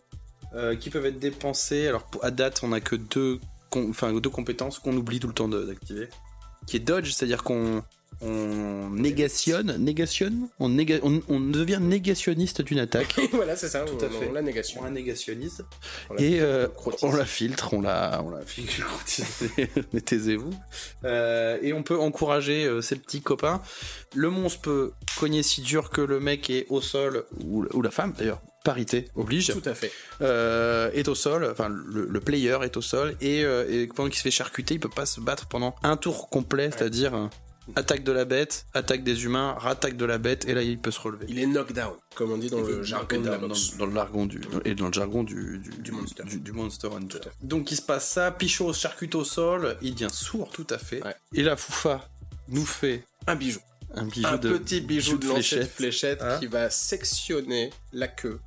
euh, 0.55 0.75
qui 0.75 0.89
peuvent 0.89 1.07
être 1.07 1.19
dépensés. 1.19 1.87
Alors 1.87 2.09
à 2.23 2.31
date 2.31 2.61
on 2.63 2.73
a 2.73 2.81
que 2.81 2.97
deux, 2.97 3.41
enfin 3.75 4.11
deux 4.15 4.31
compétences 4.31 4.79
qu'on 4.79 4.97
oublie 4.97 5.21
tout 5.21 5.29
le 5.29 5.35
temps 5.35 5.49
d'activer, 5.49 6.09
qui 6.67 6.77
est 6.77 6.81
dodge, 6.81 7.13
c'est-à-dire 7.13 7.43
qu'on 7.43 7.85
on 8.23 8.91
négationne, 8.91 9.77
négationne, 9.79 10.49
on, 10.59 10.71
on, 11.29 11.41
devient 11.41 11.79
négationniste 11.81 12.61
d'une 12.61 12.79
attaque. 12.79 13.17
voilà, 13.33 13.57
c'est 13.57 13.69
ça, 13.69 13.81
tout 13.81 14.05
à 14.05 14.11
fait. 14.11 14.29
On 14.29 14.33
la 14.33 14.43
négation. 14.43 14.83
On 14.83 14.85
la 14.85 14.91
négationnise. 14.91 15.65
et 16.19 16.41
euh, 16.41 16.69
on 17.01 17.13
la 17.13 17.25
filtre, 17.25 17.73
on 17.73 17.81
la, 17.81 18.23
on 18.23 18.31
la 18.31 18.45
filtre, 18.45 18.87
mais 19.95 20.01
taisez-vous. 20.05 20.53
Euh, 21.05 21.59
et 21.63 21.73
on 21.73 21.83
peut 21.83 21.99
encourager 21.99 22.67
euh, 22.67 22.83
ses 22.83 22.97
petits 22.97 23.23
copains. 23.23 23.63
Le 24.15 24.29
monstre 24.29 24.61
peut 24.61 24.93
cogner 25.19 25.43
si 25.43 25.63
dur 25.63 25.89
que 25.89 26.03
le 26.03 26.21
mec 26.21 26.51
est 26.51 26.67
au 26.69 26.83
sol, 26.83 27.25
ou, 27.43 27.81
la 27.81 27.91
femme 27.91 28.13
d'ailleurs, 28.19 28.43
parité 28.65 29.07
oblige. 29.17 29.47
Tout 29.47 29.63
à 29.65 29.75
fait. 29.75 29.93
est 30.95 31.09
au 31.09 31.15
sol, 31.15 31.49
enfin 31.51 31.71
le, 31.71 32.21
player 32.21 32.59
est 32.65 32.77
au 32.77 32.83
sol 32.83 33.17
et, 33.23 33.47
pendant 33.97 34.11
qu'il 34.11 34.19
se 34.19 34.23
fait 34.23 34.31
charcuter, 34.31 34.75
il 34.75 34.81
peut 34.81 34.91
pas 34.91 35.07
se 35.07 35.21
battre 35.21 35.47
pendant 35.47 35.75
un 35.83 35.97
tour 35.97 36.29
complet, 36.29 36.71
c'est-à-dire 36.71 37.31
attaque 37.77 38.05
de 38.05 38.13
la 38.13 38.25
bête, 38.25 38.67
attaque 38.75 39.05
des 39.05 39.25
humains, 39.25 39.55
rattaque 39.59 39.97
de 39.97 40.05
la 40.05 40.19
bête, 40.19 40.47
et 40.49 40.55
là 40.55 40.63
il 40.63 40.79
peut 40.79 40.91
se 40.91 41.01
relever. 41.01 41.27
Il 41.29 41.39
est 41.39 41.47
knockdown, 41.47 41.95
comme 42.15 42.33
on 42.33 42.39
dit 42.39 42.51
dans 42.51 42.61
le 42.61 42.83
jargon 42.83 43.21
Dans, 43.21 43.87
le 43.87 43.95
jargon 43.95 44.27
du 44.27 44.41
et 44.65 44.75
dans 44.75 44.87
le 44.87 44.93
jargon 44.93 45.23
du, 45.23 45.61
du, 45.79 45.93
monster. 45.93 46.23
Du, 46.25 46.53
monster 46.53 46.89
hunter. 46.89 47.21
Donc 47.43 47.71
il 47.71 47.77
se 47.77 47.83
passe 47.83 48.09
ça, 48.09 48.31
Pichot 48.31 48.73
charcute 48.73 49.15
au 49.15 49.25
sol, 49.25 49.77
il 49.83 49.95
devient 49.95 50.13
sourd 50.13 50.51
tout 50.51 50.67
à 50.71 50.79
fait. 50.79 51.03
Et 51.35 51.43
la 51.43 51.57
Foufa 51.57 52.09
nous 52.49 52.67
fait 52.67 53.05
un 53.27 53.37
bijou. 53.37 53.61
Un 53.95 54.07
bijou 54.07 54.27
un 54.27 54.37
de 54.37 54.57
petit 54.57 54.81
bijou 54.81 55.19
de, 55.19 55.27
fléchette, 55.27 55.69
fléchette 55.69 56.23
hein 56.23 56.39
qui 56.39 56.47
va 56.47 56.71
sectionner 56.71 57.71
la 57.93 58.07
queue 58.07 58.41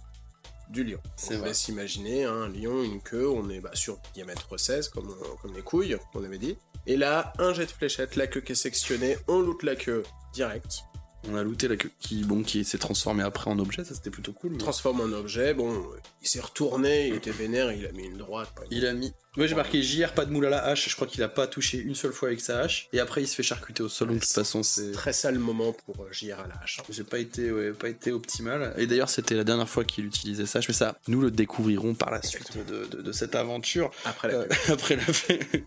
du 0.74 0.84
lion. 0.84 1.00
On 1.32 1.38
va 1.38 1.54
s'imaginer 1.54 2.26
un 2.26 2.50
lion, 2.50 2.84
une 2.84 3.00
queue, 3.00 3.30
on 3.30 3.50
est 3.50 3.62
bah, 3.62 3.72
sur 3.74 4.00
diamètre 4.14 4.60
16 4.60 4.90
comme, 4.90 5.16
comme 5.42 5.54
les 5.54 5.62
couilles, 5.62 5.96
on 6.16 6.24
avait 6.24 6.40
dit. 6.40 6.58
Et 6.86 6.98
là, 6.98 7.32
un 7.38 7.54
jet 7.54 7.66
de 7.66 7.72
fléchette, 7.72 8.18
la 8.18 8.28
queue 8.28 8.42
qui 8.42 8.52
est 8.52 8.56
sectionnée, 8.56 9.16
on 9.28 9.40
loot 9.40 9.64
la 9.64 9.76
queue 9.76 10.04
direct. 10.34 10.84
On 11.30 11.36
a 11.36 11.44
looté 11.44 11.68
la 11.68 11.78
queue 11.78 11.92
qui, 12.00 12.24
bon, 12.24 12.44
qui 12.44 12.64
s'est 12.66 12.78
transformée 12.78 13.24
après 13.24 13.50
en 13.50 13.58
objet, 13.60 13.84
ça 13.84 13.96
c'était 13.96 14.10
plutôt 14.10 14.34
cool. 14.34 14.58
Transforme 14.58 15.02
en 15.02 15.16
objet, 15.16 15.54
bon, 15.54 15.84
il 16.22 16.28
s'est 16.28 16.42
retourné, 16.42 17.08
il 17.08 17.16
était 17.16 17.32
vénère, 17.32 17.72
il 17.72 17.86
a 17.86 17.92
mis 17.92 18.06
une 18.06 18.18
droite. 18.18 18.50
Il 18.72 18.86
a 18.86 18.94
mis. 18.94 19.14
Moi 19.36 19.48
j'ai 19.48 19.56
marqué 19.56 19.82
JR, 19.82 20.12
pas 20.14 20.26
de 20.26 20.32
moule 20.32 20.46
à 20.46 20.50
la 20.50 20.64
hache, 20.64 20.90
je 20.90 20.96
crois 20.96 21.08
qu'il 21.08 21.24
a 21.24 21.28
pas 21.28 21.48
touché 21.48 21.80
une 21.80 21.96
seule 21.96 22.14
fois 22.14 22.28
avec 22.28 22.40
sa 22.40 22.60
hache, 22.60 22.88
et 22.94 23.00
après 23.00 23.24
il 23.24 23.28
se 23.28 23.36
fait 23.36 23.42
charcuter 23.42 23.82
au 23.82 23.90
sol, 23.90 24.10
donc 24.10 24.18
de 24.18 24.22
toute 24.22 24.32
façon 24.32 24.62
c'est. 24.62 24.92
Très 24.92 25.14
sale 25.14 25.40
moment 25.40 25.74
pour 25.74 26.04
euh, 26.04 26.12
JR 26.12 26.40
à 26.40 26.48
la 26.48 26.56
hache. 26.62 26.80
Hein. 26.80 26.84
J'ai 26.90 27.04
pas 27.04 27.18
été, 27.18 27.52
ouais, 27.52 27.72
pas 27.72 27.90
été 27.90 28.12
optimal, 28.12 28.74
et 28.78 28.86
d'ailleurs 28.86 29.10
c'était 29.10 29.36
la 29.36 29.44
dernière 29.44 29.70
fois 29.70 29.86
qu'il 29.86 30.06
utilisait 30.06 30.46
ça, 30.46 30.60
mais 30.68 30.74
ça, 30.74 30.98
nous 31.08 31.20
le 31.20 31.32
découvrirons 31.32 31.96
par 31.96 32.12
la 32.12 32.22
suite 32.22 32.58
de, 32.68 33.12
cette 33.12 33.34
aventure. 33.34 33.92
Après 34.06 34.28
la, 34.28 34.36
euh, 34.36 34.48
après 34.68 34.98
la 34.98 35.04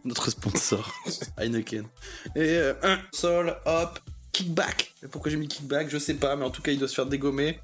notre 0.04 0.30
sponsor, 0.30 0.94
Heineken. 1.36 1.86
Et 2.36 2.56
euh, 2.58 2.74
un 2.82 3.00
sol, 3.12 3.56
hop, 3.66 3.98
kickback. 4.36 4.92
Pourquoi 5.10 5.30
j'ai 5.30 5.38
mis 5.38 5.48
kickback, 5.48 5.88
je 5.88 5.98
sais 5.98 6.14
pas, 6.14 6.36
mais 6.36 6.44
en 6.44 6.50
tout 6.50 6.60
cas, 6.60 6.72
il 6.72 6.78
doit 6.78 6.88
se 6.88 6.94
faire 6.94 7.06
dégommer. 7.06 7.58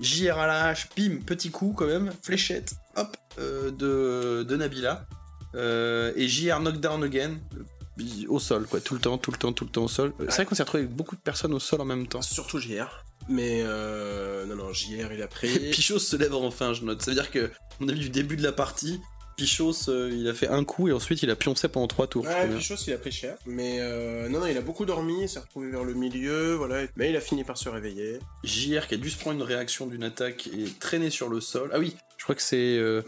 JR 0.00 0.38
à 0.38 0.46
la 0.46 0.64
hache, 0.66 0.88
bim, 0.96 1.18
petit 1.24 1.50
coup 1.50 1.74
quand 1.76 1.86
même, 1.86 2.10
fléchette, 2.22 2.74
hop, 2.96 3.16
euh, 3.38 3.70
de, 3.70 4.42
de 4.42 4.56
Nabila. 4.56 5.06
Euh, 5.54 6.12
et 6.16 6.26
JR 6.26 6.58
knockdown 6.60 7.04
again, 7.04 7.36
euh, 7.56 8.04
au 8.28 8.40
sol, 8.40 8.66
quoi, 8.66 8.80
tout 8.80 8.94
le 8.94 9.00
temps, 9.00 9.18
tout 9.18 9.30
le 9.30 9.36
temps, 9.36 9.52
tout 9.52 9.64
le 9.64 9.70
temps 9.70 9.84
au 9.84 9.88
sol. 9.88 10.12
C'est 10.18 10.36
vrai 10.36 10.46
qu'on 10.46 10.54
s'est 10.54 10.62
retrouvé 10.62 10.84
avec 10.84 10.96
beaucoup 10.96 11.14
de 11.14 11.20
personnes 11.20 11.54
au 11.54 11.60
sol 11.60 11.80
en 11.80 11.84
même 11.84 12.08
temps. 12.08 12.22
Surtout 12.22 12.58
JR. 12.58 13.04
Mais 13.28 13.62
non, 13.62 14.56
non, 14.56 14.72
JR 14.72 15.12
il 15.12 15.22
a 15.22 15.28
pris. 15.28 15.58
Pichot 15.70 15.98
se 16.00 16.16
lève 16.16 16.34
enfin, 16.34 16.72
je 16.72 16.82
note. 16.82 17.02
Ça 17.02 17.12
veut 17.12 17.14
dire 17.14 17.30
que, 17.30 17.50
on 17.80 17.88
a 17.88 17.92
vu 17.92 17.98
du 18.00 18.10
début 18.10 18.36
de 18.36 18.42
la 18.42 18.52
partie, 18.52 19.00
Pichos, 19.40 19.88
euh, 19.88 20.10
il 20.12 20.28
a 20.28 20.34
fait 20.34 20.48
un 20.48 20.64
coup 20.64 20.88
et 20.88 20.92
ensuite 20.92 21.22
il 21.22 21.30
a 21.30 21.36
pioncé 21.36 21.66
pendant 21.66 21.86
trois 21.86 22.06
tours. 22.06 22.26
Ouais, 22.26 22.46
Pichos, 22.46 22.74
il 22.86 22.92
a 22.92 22.98
pris 22.98 23.10
cher. 23.10 23.36
Mais 23.46 23.78
euh, 23.78 24.28
non, 24.28 24.40
non, 24.40 24.46
il 24.46 24.56
a 24.58 24.60
beaucoup 24.60 24.84
dormi, 24.84 25.22
il 25.22 25.28
s'est 25.30 25.38
retrouvé 25.38 25.70
vers 25.70 25.82
le 25.82 25.94
milieu, 25.94 26.56
voilà. 26.56 26.82
Mais 26.96 27.08
il 27.08 27.16
a 27.16 27.22
fini 27.22 27.42
par 27.42 27.56
se 27.56 27.70
réveiller. 27.70 28.18
JR 28.44 28.86
qui 28.86 28.96
a 28.96 28.96
dû 28.98 29.08
se 29.08 29.18
prendre 29.18 29.38
une 29.38 29.42
réaction 29.42 29.86
d'une 29.86 30.02
attaque 30.02 30.48
et 30.48 30.64
traîner 30.78 31.08
sur 31.08 31.30
le 31.30 31.40
sol. 31.40 31.70
Ah 31.72 31.78
oui, 31.78 31.96
je 32.20 32.24
crois 32.24 32.34
que 32.34 32.42
c'est 32.42 32.76
euh, 32.76 33.00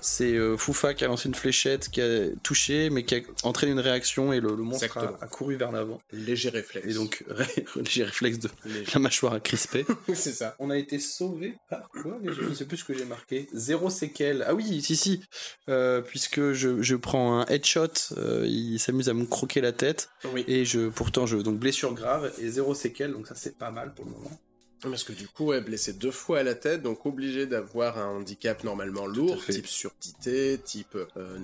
c'est 0.00 0.34
euh, 0.34 0.56
Foufa 0.56 0.92
qui 0.92 1.04
a 1.04 1.06
lancé 1.06 1.28
une 1.28 1.36
fléchette, 1.36 1.88
qui 1.88 2.00
a 2.02 2.30
touché, 2.42 2.90
mais 2.90 3.04
qui 3.04 3.14
a 3.14 3.20
entraîné 3.44 3.70
une 3.70 3.78
réaction 3.78 4.32
et 4.32 4.40
le, 4.40 4.56
monstre 4.56 4.98
a, 4.98 5.26
couru 5.28 5.54
vers 5.54 5.70
l'avant. 5.70 6.00
Léger 6.10 6.48
réflexe. 6.48 6.84
Et 6.88 6.94
donc, 6.94 7.24
léger 7.76 8.02
réflexe 8.02 8.40
de 8.40 8.50
la 8.92 8.98
mâchoire 8.98 9.34
à 9.34 9.40
crisper. 9.40 9.86
c'est 10.14 10.32
ça. 10.32 10.56
On 10.58 10.70
a 10.70 10.78
été 10.78 10.98
sauvé 10.98 11.54
par 11.70 11.88
quoi 11.90 12.18
Je 12.24 12.42
ne 12.42 12.54
sais 12.54 12.64
plus 12.64 12.78
ce 12.78 12.84
que 12.84 12.92
j'ai 12.92 13.04
marqué. 13.04 13.48
Zéro 13.52 13.88
séquelle. 13.88 14.44
Ah 14.48 14.54
oui, 14.54 14.82
si, 14.82 14.96
si. 14.96 15.22
Euh, 15.68 16.00
puisque 16.00 16.52
je, 16.52 16.96
prends 16.96 17.38
un 17.38 17.46
headshot, 17.46 18.16
il 18.42 18.80
s'amuse 18.80 19.08
à 19.08 19.14
me 19.14 19.26
croquer 19.26 19.60
la 19.60 19.70
tête. 19.70 20.10
Oui. 20.32 20.44
Et 20.48 20.64
je, 20.64 20.88
pourtant, 20.88 21.24
je, 21.26 21.36
donc 21.36 21.60
blessure 21.60 21.94
grave 21.94 22.32
et 22.40 22.48
zéro 22.48 22.74
séquelle, 22.74 23.12
donc 23.12 23.28
ça 23.28 23.36
c'est 23.36 23.56
pas 23.56 23.70
mal 23.70 23.94
pour 23.94 24.06
le 24.06 24.10
moment. 24.10 24.40
Parce 24.90 25.04
que 25.04 25.12
du 25.12 25.28
coup, 25.28 25.52
est 25.52 25.60
blessé 25.60 25.92
deux 25.92 26.10
fois 26.10 26.40
à 26.40 26.42
la 26.42 26.54
tête, 26.54 26.82
donc 26.82 27.06
obligé 27.06 27.46
d'avoir 27.46 27.98
un 27.98 28.08
handicap 28.08 28.64
normalement 28.64 29.06
lourd, 29.06 29.44
type 29.44 29.66
surdité, 29.66 30.58
type 30.64 30.96
euh, 31.16 31.38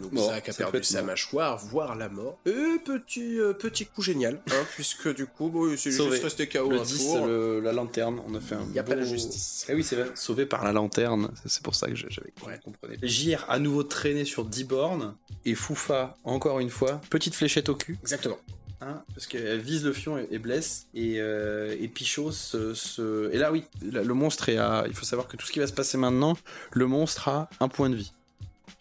qui 0.44 0.50
a 0.50 0.54
perdu 0.54 0.84
sa 0.84 1.02
mâchoire, 1.02 1.58
voire 1.58 1.96
la 1.96 2.08
mort. 2.08 2.38
Et 2.46 2.78
petit, 2.84 3.38
euh, 3.38 3.52
petit 3.52 3.86
coup 3.86 4.02
génial, 4.02 4.40
hein, 4.50 4.64
puisque 4.74 5.14
du 5.14 5.26
coup, 5.26 5.48
bon, 5.48 5.76
c'est 5.76 5.90
juste 5.90 6.22
resté 6.22 6.48
KO 6.48 6.70
le 6.70 6.80
10, 6.80 7.62
la 7.62 7.72
lanterne, 7.72 8.20
on 8.26 8.34
a 8.34 8.40
fait 8.40 8.54
un 8.54 8.62
Il 8.66 8.72
n'y 8.72 8.78
a 8.78 8.84
pas 8.84 8.94
la 8.94 9.04
justice. 9.04 9.66
Ah 9.68 9.72
oui, 9.74 9.84
c'est 9.84 9.96
vrai, 9.96 10.10
sauvé 10.14 10.46
par 10.46 10.64
la 10.64 10.72
lanterne, 10.72 11.30
c'est 11.46 11.62
pour 11.62 11.74
ça 11.74 11.88
que 11.88 11.96
j'avais 11.96 12.32
ouais. 12.46 12.60
compris. 12.64 12.96
JR 13.02 13.44
à 13.48 13.58
nouveau 13.58 13.82
traîné 13.82 14.24
sur 14.24 14.44
10 14.44 14.64
bornes, 14.64 15.14
et 15.44 15.54
Foufa, 15.54 16.16
encore 16.24 16.60
une 16.60 16.70
fois, 16.70 17.00
petite 17.10 17.34
fléchette 17.34 17.68
au 17.68 17.74
cul. 17.74 17.98
Exactement. 18.02 18.38
Hein, 18.84 19.04
parce 19.14 19.28
qu'elle 19.28 19.60
vise 19.60 19.84
le 19.84 19.92
fion 19.92 20.18
et, 20.18 20.38
blesse. 20.38 20.86
Et, 20.94 21.16
euh, 21.18 21.76
et 21.78 21.86
Pichot 21.86 22.32
se, 22.32 23.30
Et 23.32 23.38
là, 23.38 23.52
oui, 23.52 23.64
le 23.80 24.14
monstre 24.14 24.48
est 24.48 24.56
à. 24.56 24.84
Il 24.88 24.94
faut 24.94 25.04
savoir 25.04 25.28
que 25.28 25.36
tout 25.36 25.46
ce 25.46 25.52
qui 25.52 25.60
va 25.60 25.66
se 25.66 25.72
passer 25.72 25.98
maintenant, 25.98 26.36
le 26.72 26.86
monstre 26.86 27.28
a 27.28 27.48
un 27.60 27.68
point 27.68 27.90
de 27.90 27.94
vie. 27.94 28.12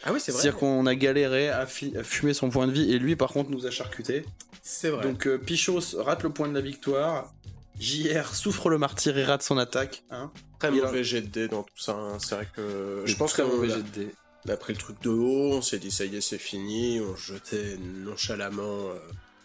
Ah 0.03 0.12
oui, 0.12 0.20
c'est 0.20 0.31
vrai. 0.31 0.41
C'est-à-dire 0.41 0.60
qu'on 0.60 0.88
a 0.88 0.96
galéré 0.96 1.50
à, 1.50 1.67
fumer 1.67 2.34
son 2.34 2.50
point 2.50 2.65
de 2.65 2.72
vie 2.72 2.91
et 2.91 2.98
lui, 2.98 3.15
par 3.15 3.29
contre, 3.29 3.51
nous 3.51 3.67
a 3.67 3.72
charcuté. 3.72 4.25
C'est 4.63 4.89
vrai. 4.89 5.03
Donc 5.03 5.27
euh, 5.27 5.38
Pichot 5.38 5.79
rate 5.98 6.24
le 6.24 6.31
point 6.31 6.48
de 6.48 6.55
la 6.55 6.62
victoire. 6.62 7.31
JR 7.79 8.36
souffre 8.36 8.70
le 8.70 8.77
martyr 8.77 9.17
et 9.17 9.24
rate 9.24 9.43
son 9.43 9.58
attaque. 9.58 10.03
Hein. 10.10 10.31
Très 10.60 10.72
mauvais 10.72 11.03
jet 11.03 11.22
de 11.22 11.48
dans 11.48 11.63
tout 11.63 11.77
ça. 11.77 11.93
Hein. 11.93 12.17
C'est 12.20 12.36
vrai 12.36 12.48
que. 12.55 13.03
Je 13.05 13.15
pense 13.15 13.34
très 13.34 13.43
mauvais 13.43 13.70
jet 13.70 13.84
de. 14.00 14.08
Après 14.51 14.74
le 14.74 14.79
truc 14.79 15.00
de 15.03 15.10
haut, 15.10 15.53
on 15.53 15.62
s'est 15.62 15.77
dit 15.77 15.91
ça 15.91 16.05
y 16.05 16.15
est, 16.15 16.22
c'est 16.22 16.39
fini. 16.39 17.00
On 17.00 17.15
jetait 17.15 17.77
nonchalamment. 18.03 18.89
Euh, 18.89 19.00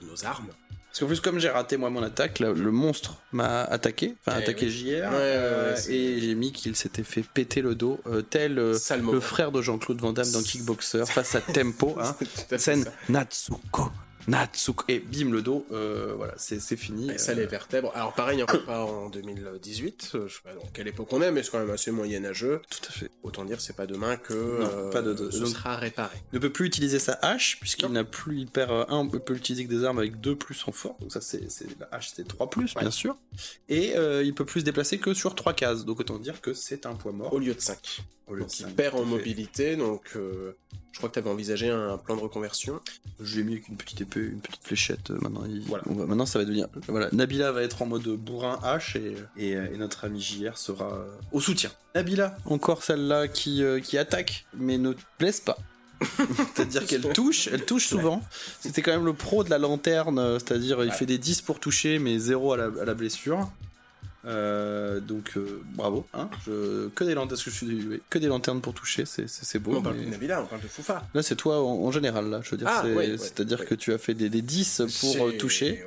nos 0.07 0.25
armes. 0.25 0.49
Parce 0.97 1.01
qu'en 1.01 1.07
plus, 1.09 1.21
comme 1.21 1.39
j'ai 1.39 1.51
raté 1.51 1.77
moi 1.77 1.91
mon 1.91 2.03
attaque, 2.03 2.41
le, 2.41 2.55
monstre 2.55 3.21
m'a 3.31 3.65
attaqué, 3.65 4.15
enfin 4.27 4.39
eh 4.39 4.43
attaqué 4.43 4.71
JR, 4.71 5.11
euh, 5.13 5.77
et 5.91 6.21
j'ai 6.21 6.35
mis 6.35 6.53
qu'il 6.53 6.75
s'était 6.75 7.03
fait 7.03 7.23
péter 7.23 7.61
le 7.61 7.75
dos, 7.75 8.01
euh, 8.07 8.23
tel 8.23 8.59
euh, 8.59 8.79
le 9.13 9.21
frère 9.21 9.53
de 9.53 9.61
Jean-Claude 9.61 10.01
Van 10.01 10.15
Damme 10.15 10.31
dans 10.33 10.43
Kickboxer 10.43 11.05
face 11.05 11.35
à 11.35 11.43
Tempo, 11.43 11.99
hein, 12.01 12.17
scène 12.57 12.87
Natsuko. 13.11 13.91
Natsuk. 14.27 14.83
Et 14.89 14.99
bim, 15.01 15.31
le 15.31 15.43
dos, 15.43 15.67
euh, 15.73 16.15
voilà, 16.17 16.35
c'est 16.37 16.77
fini. 16.77 17.11
Et 17.11 17.19
ça, 17.19 17.35
les 17.35 17.47
vertèbres. 17.47 17.93
Alors, 17.95 18.13
pareil, 18.15 18.43
on 18.43 18.47
pas 18.47 18.85
en 18.85 19.09
2018. 19.09 20.13
euh, 20.15 20.29
Je 20.29 20.35
sais 20.35 20.41
pas 20.43 20.55
dans 20.55 20.67
quelle 20.73 20.89
époque 20.89 21.09
on 21.13 21.23
est, 21.23 21.31
mais 21.31 21.43
c'est 21.43 21.51
quand 21.51 21.59
même 21.61 21.71
assez 21.71 21.91
moyenâgeux. 21.91 22.61
Tout 22.71 22.81
à 22.89 22.93
fait. 22.93 23.11
Autant 23.23 23.45
dire, 23.45 23.61
c'est 23.61 23.77
pas 23.77 23.87
demain 23.87 24.17
que 24.17 24.35
Non, 24.35 24.69
euh, 24.73 24.91
pas 24.91 25.03
de- 25.03 25.15
de- 25.15 25.31
ce 25.31 25.47
sera 25.47 25.77
réparé. 25.77 26.17
Ne 26.33 26.39
peut 26.39 26.51
plus 26.51 26.67
utiliser 26.67 26.99
sa 26.99 27.13
hache, 27.23 27.59
puisqu'il 27.61 27.89
n'a 27.89 28.05
plus, 28.05 28.41
il 28.41 28.47
perd 28.49 28.71
euh, 28.71 28.85
un, 28.89 28.97
on 28.99 29.09
peut 29.09 29.33
l'utiliser 29.35 29.65
que 29.65 29.71
des 29.71 29.85
armes 29.85 29.99
avec 29.99 30.21
2 30.21 30.37
plus 30.37 30.63
en 30.67 30.73
force. 30.73 30.99
Donc 31.01 31.13
ça, 31.13 31.21
c'est, 31.21 31.41
la 31.81 31.89
hache, 31.93 32.11
c'est 32.15 32.27
3 32.27 32.51
plus, 32.51 32.75
Ouais. 32.75 32.83
bien 32.83 32.91
sûr. 32.91 33.17
Et 33.69 33.97
euh, 33.97 34.23
il 34.25 34.35
peut 34.35 34.45
plus 34.45 34.61
se 34.61 34.65
déplacer 34.65 34.99
que 34.99 35.15
sur 35.15 35.35
3 35.35 35.53
cases. 35.55 35.85
Donc 35.85 36.01
autant 36.01 36.19
dire 36.19 36.41
que 36.41 36.53
c'est 36.55 36.87
un 36.87 36.95
poids 36.95 37.13
mort. 37.13 37.33
Au 37.33 37.39
lieu 37.39 37.55
de 37.55 37.61
5. 37.61 38.03
Au 38.27 38.35
lieu 38.35 38.41
de 38.41 38.47
Donc, 38.47 38.59
il 38.61 38.67
perd 38.75 38.97
en 38.97 39.05
mobilité, 39.05 39.77
donc 39.77 40.03
euh, 40.17 40.57
je 40.91 40.99
crois 40.99 41.09
que 41.09 41.15
tu 41.15 41.21
avais 41.21 41.31
envisagé 41.31 41.71
un 41.71 41.97
plan 41.97 42.17
de 42.17 42.21
reconversion. 42.23 42.81
Je 43.21 43.37
lui 43.37 43.41
ai 43.43 43.45
mis 43.45 43.53
avec 43.53 43.69
une 43.69 43.77
petite 43.77 44.01
épée, 44.01 44.16
une 44.17 44.41
petite 44.41 44.65
fléchette. 44.65 45.11
euh, 45.11 45.19
Maintenant, 45.21 45.45
il- 45.49 45.61
Voilà. 45.63 45.85
va- 45.87 46.07
maintenant 46.07 46.27
ça 46.27 46.39
va 46.39 46.45
devenir. 46.45 46.69
Voilà, 46.89 47.09
Nabila 47.13 47.53
va 47.53 47.63
être 47.63 47.83
en 47.83 47.87
mode 47.87 48.03
bourrin 48.09 48.59
hache 48.63 48.97
et, 48.97 49.15
et, 49.37 49.57
euh, 49.57 49.67
et 49.73 49.77
notre 49.79 50.05
ami 50.05 50.21
JR 50.21 50.57
sera 50.59 50.93
euh, 50.93 51.05
au 51.33 51.41
soutien. 51.41 51.71
Nabila, 51.95 52.37
encore 52.45 52.83
celle-là 52.83 53.29
qui, 53.29 53.63
euh, 53.63 53.81
qui 53.81 53.97
attaque, 53.99 54.47
mais 54.57 54.79
ne 54.79 54.93
blesse 55.19 55.41
pas. 55.41 55.57
c'est-à-dire 56.55 56.85
qu'elle 56.87 57.09
touche, 57.13 57.49
elle 57.53 57.65
touche 57.65 57.87
souvent. 57.87 58.23
C'était 58.61 58.83
quand 58.83 58.93
même 58.93 59.07
le 59.07 59.15
pro 59.15 59.45
de 59.45 59.51
la 59.51 59.59
lanterne, 59.59 60.21
c'est-à-dire 60.39 60.83
il 60.85 60.91
Ouais. 60.91 60.95
fait 60.95 61.07
des 61.07 61.19
10 61.19 61.41
pour 61.43 61.59
toucher, 61.61 61.99
mais 61.99 62.19
0 62.19 62.53
à 62.53 62.57
la, 62.59 62.65
à 62.83 62.85
la 62.85 62.95
blessure. 62.95 63.51
Euh, 64.27 64.99
donc 65.01 65.37
euh, 65.37 65.63
bravo, 65.75 66.07
hein. 66.13 66.29
Je- 66.45 66.89
que 66.89 67.05
des 67.05 67.15
lanternes, 67.15 67.39
que 67.41 67.51
je 67.51 67.55
suis 67.57 67.67
oui, 67.87 68.03
que 68.11 68.19
des 68.19 68.27
lanternes 68.27 68.61
pour 68.61 68.75
toucher, 68.75 69.05
c'est, 69.07 69.59
beau. 69.61 69.77
on 69.77 69.83
parle 69.83 69.95
mais- 69.95 70.01
plus 70.03 70.07
de 70.07 70.11
Nabila, 70.13 70.43
on 70.43 70.47
parle 70.47 70.63
de 70.63 70.67
Foufa. 70.69 71.07
Là, 71.15 71.23
c'est 71.23 71.37
toi 71.37 71.63
en, 71.63 71.85
en 71.85 71.91
général, 71.93 72.29
là. 72.29 72.41
Je 72.43 72.51
veux 72.51 72.57
dire, 72.57 72.67
Ah, 72.69 72.81
c'est, 72.85 72.93
ouais, 72.93 73.11
ouais, 73.13 73.19
c'est-à-dire 73.19 73.61
ouais. 73.61 73.67
que 73.67 73.75
tu 73.77 73.93
as 73.93 73.99
fait 73.99 74.15
des, 74.15 74.29
des 74.29 74.43
10 74.43 74.83
pour 75.01 75.29
euh, 75.29 75.33
toucher, 75.33 75.85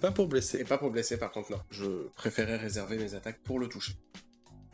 pas 0.00 0.10
pour 0.10 0.26
Et 0.26 0.28
blesser. 0.28 0.64
pas 0.64 0.76
pour 0.78 0.90
blesser, 0.90 1.16
par 1.16 1.30
contre, 1.32 1.50
non. 1.52 1.58
Je 1.70 1.86
préférais 2.16 2.56
réserver 2.58 2.96
mes 2.98 3.14
attaques 3.14 3.40
pour 3.44 3.58
le 3.58 3.66
toucher. 3.68 3.94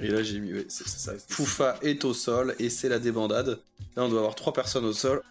Et 0.01 0.09
là, 0.09 0.23
j'ai 0.23 0.41
mis, 0.41 0.53
ouais, 0.53 0.67
c'est, 0.69 0.87
ça. 0.89 1.13
Foufa 1.29 1.79
est 1.83 2.05
au 2.05 2.13
sol 2.13 2.55
et 2.59 2.69
c'est 2.71 2.89
la 2.89 2.99
débandade. 2.99 3.61
Là, 3.97 4.03
on 4.05 4.09
doit 4.09 4.19
avoir 4.19 4.35
trois 4.35 4.53
personnes 4.53 4.85
au 4.85 4.93
sol. 4.93 5.23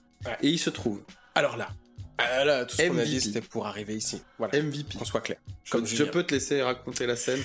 Et 0.42 0.50
il 0.50 0.58
se 0.58 0.70
trouve 0.72 1.02
Alors 1.36 1.56
là, 1.58 1.70
ah 2.18 2.46
là 2.46 2.66
tout 2.66 2.76
ce 2.76 2.82
qu'on 2.84 2.90
a 2.90 3.02
MVP. 3.02 3.06
dit, 3.10 3.22
c'était 3.22 3.42
pour 3.42 3.68
arriver 3.68 3.96
ici. 3.96 4.22
Voilà, 4.38 4.62
MVP. 4.62 4.98
qu'on 4.98 5.06
soit 5.06 5.22
clair. 5.22 5.38
Je, 5.64 5.72
Comme 5.72 5.86
je 5.86 5.96
Julien. 5.96 6.12
peux 6.12 6.24
te 6.24 6.34
laisser 6.34 6.62
raconter 6.62 7.06
la 7.08 7.16
scène 7.16 7.44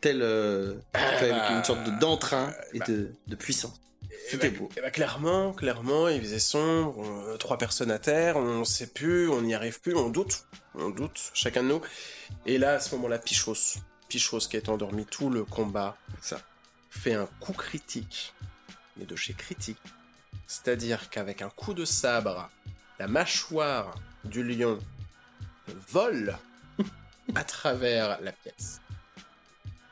telle 0.00 0.20
euh, 0.22 0.74
fait 0.94 1.30
avec 1.30 1.50
une 1.50 1.64
sorte 1.64 1.84
de, 1.84 1.98
d'entrain 2.00 2.52
et 2.74 2.78
bah. 2.80 2.86
de, 2.88 3.12
de 3.26 3.36
puissance. 3.36 3.80
Eh 4.10 4.14
C'était 4.30 4.50
ben, 4.50 4.58
beau. 4.58 4.68
eh 4.76 4.80
ben, 4.80 4.90
clairement, 4.90 5.52
clairement, 5.52 6.08
il 6.08 6.20
faisait 6.20 6.38
sombre, 6.40 6.98
on- 6.98 7.36
trois 7.38 7.56
personnes 7.56 7.90
à 7.90 7.98
terre, 7.98 8.36
on 8.36 8.64
sait 8.64 8.88
plus, 8.88 9.28
on 9.28 9.42
n'y 9.42 9.54
arrive 9.54 9.80
plus, 9.80 9.94
on 9.96 10.10
doute, 10.10 10.44
on 10.74 10.90
doute, 10.90 11.30
chacun 11.34 11.62
de 11.62 11.68
nous. 11.68 11.80
Et 12.46 12.58
là, 12.58 12.74
à 12.74 12.80
ce 12.80 12.94
moment-là, 12.96 13.18
Pichos, 13.18 13.78
Pichos 14.08 14.40
qui 14.50 14.56
est 14.56 14.68
endormi 14.68 15.06
tout 15.06 15.30
le 15.30 15.44
combat, 15.44 15.96
Ça. 16.20 16.40
fait 16.90 17.14
un 17.14 17.26
coup 17.40 17.52
critique, 17.54 18.34
mais 18.96 19.04
de 19.06 19.16
chez 19.16 19.32
critique. 19.34 19.78
C'est-à-dire 20.46 21.08
qu'avec 21.08 21.40
un 21.42 21.48
coup 21.50 21.72
de 21.74 21.84
sabre, 21.84 22.50
la 23.02 23.08
mâchoire 23.08 23.96
du 24.24 24.44
lion 24.44 24.78
vole 25.90 26.38
à 27.34 27.42
travers 27.42 28.20
la 28.20 28.30
pièce. 28.30 28.80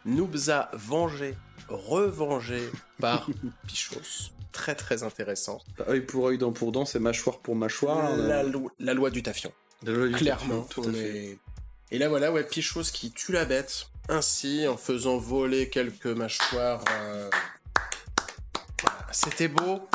Noobza 0.05 0.71
vengé, 0.75 1.35
revengé 1.69 2.71
par 3.01 3.27
Pichos. 3.67 4.31
Très 4.53 4.77
très 4.77 5.03
intéressant. 5.03 5.61
Œil 5.89 6.03
pour 6.03 6.29
œil, 6.29 6.39
dent 6.39 6.53
pour 6.53 6.71
dent, 6.71 6.85
c'est 6.85 7.01
mâchoire 7.01 7.39
pour 7.41 7.57
mâchoire. 7.57 8.17
la, 8.17 8.45
lo- 8.45 8.71
la 8.79 8.95
loi 8.95 9.11
du 9.11 9.25
tafion. 9.25 9.51
La 9.83 9.91
loi 9.93 10.07
du 10.07 10.15
Clairement. 10.15 10.63
tout 10.71 10.83
à 10.83 10.87
on 10.87 10.93
fait. 10.93 10.99
est- 11.33 11.39
Et 11.91 11.99
là 11.99 12.09
voilà, 12.09 12.31
ouais, 12.31 12.45
Pichos 12.45 12.85
qui 12.93 13.11
tue 13.11 13.33
la 13.33 13.45
bête, 13.45 13.89
ainsi 14.09 14.69
en 14.69 14.77
faisant 14.77 15.19
voler 15.19 15.69
quelques 15.69 16.07
mâchoires. 16.07 16.85
euh, 16.93 17.29
voilà. 18.83 18.99
C'était 19.11 19.49
beau. 19.49 19.89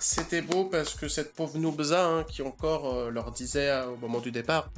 C'était 0.00 0.42
beau 0.42 0.64
parce 0.64 0.94
que 0.94 1.08
cette 1.08 1.34
pauvre 1.34 1.58
Noobza, 1.58 2.04
hein, 2.06 2.24
qui 2.24 2.42
encore 2.42 2.94
euh, 2.94 3.10
leur 3.10 3.32
disait 3.32 3.68
euh, 3.70 3.88
au 3.90 3.96
moment 3.96 4.20
du 4.20 4.30
départ, 4.30 4.70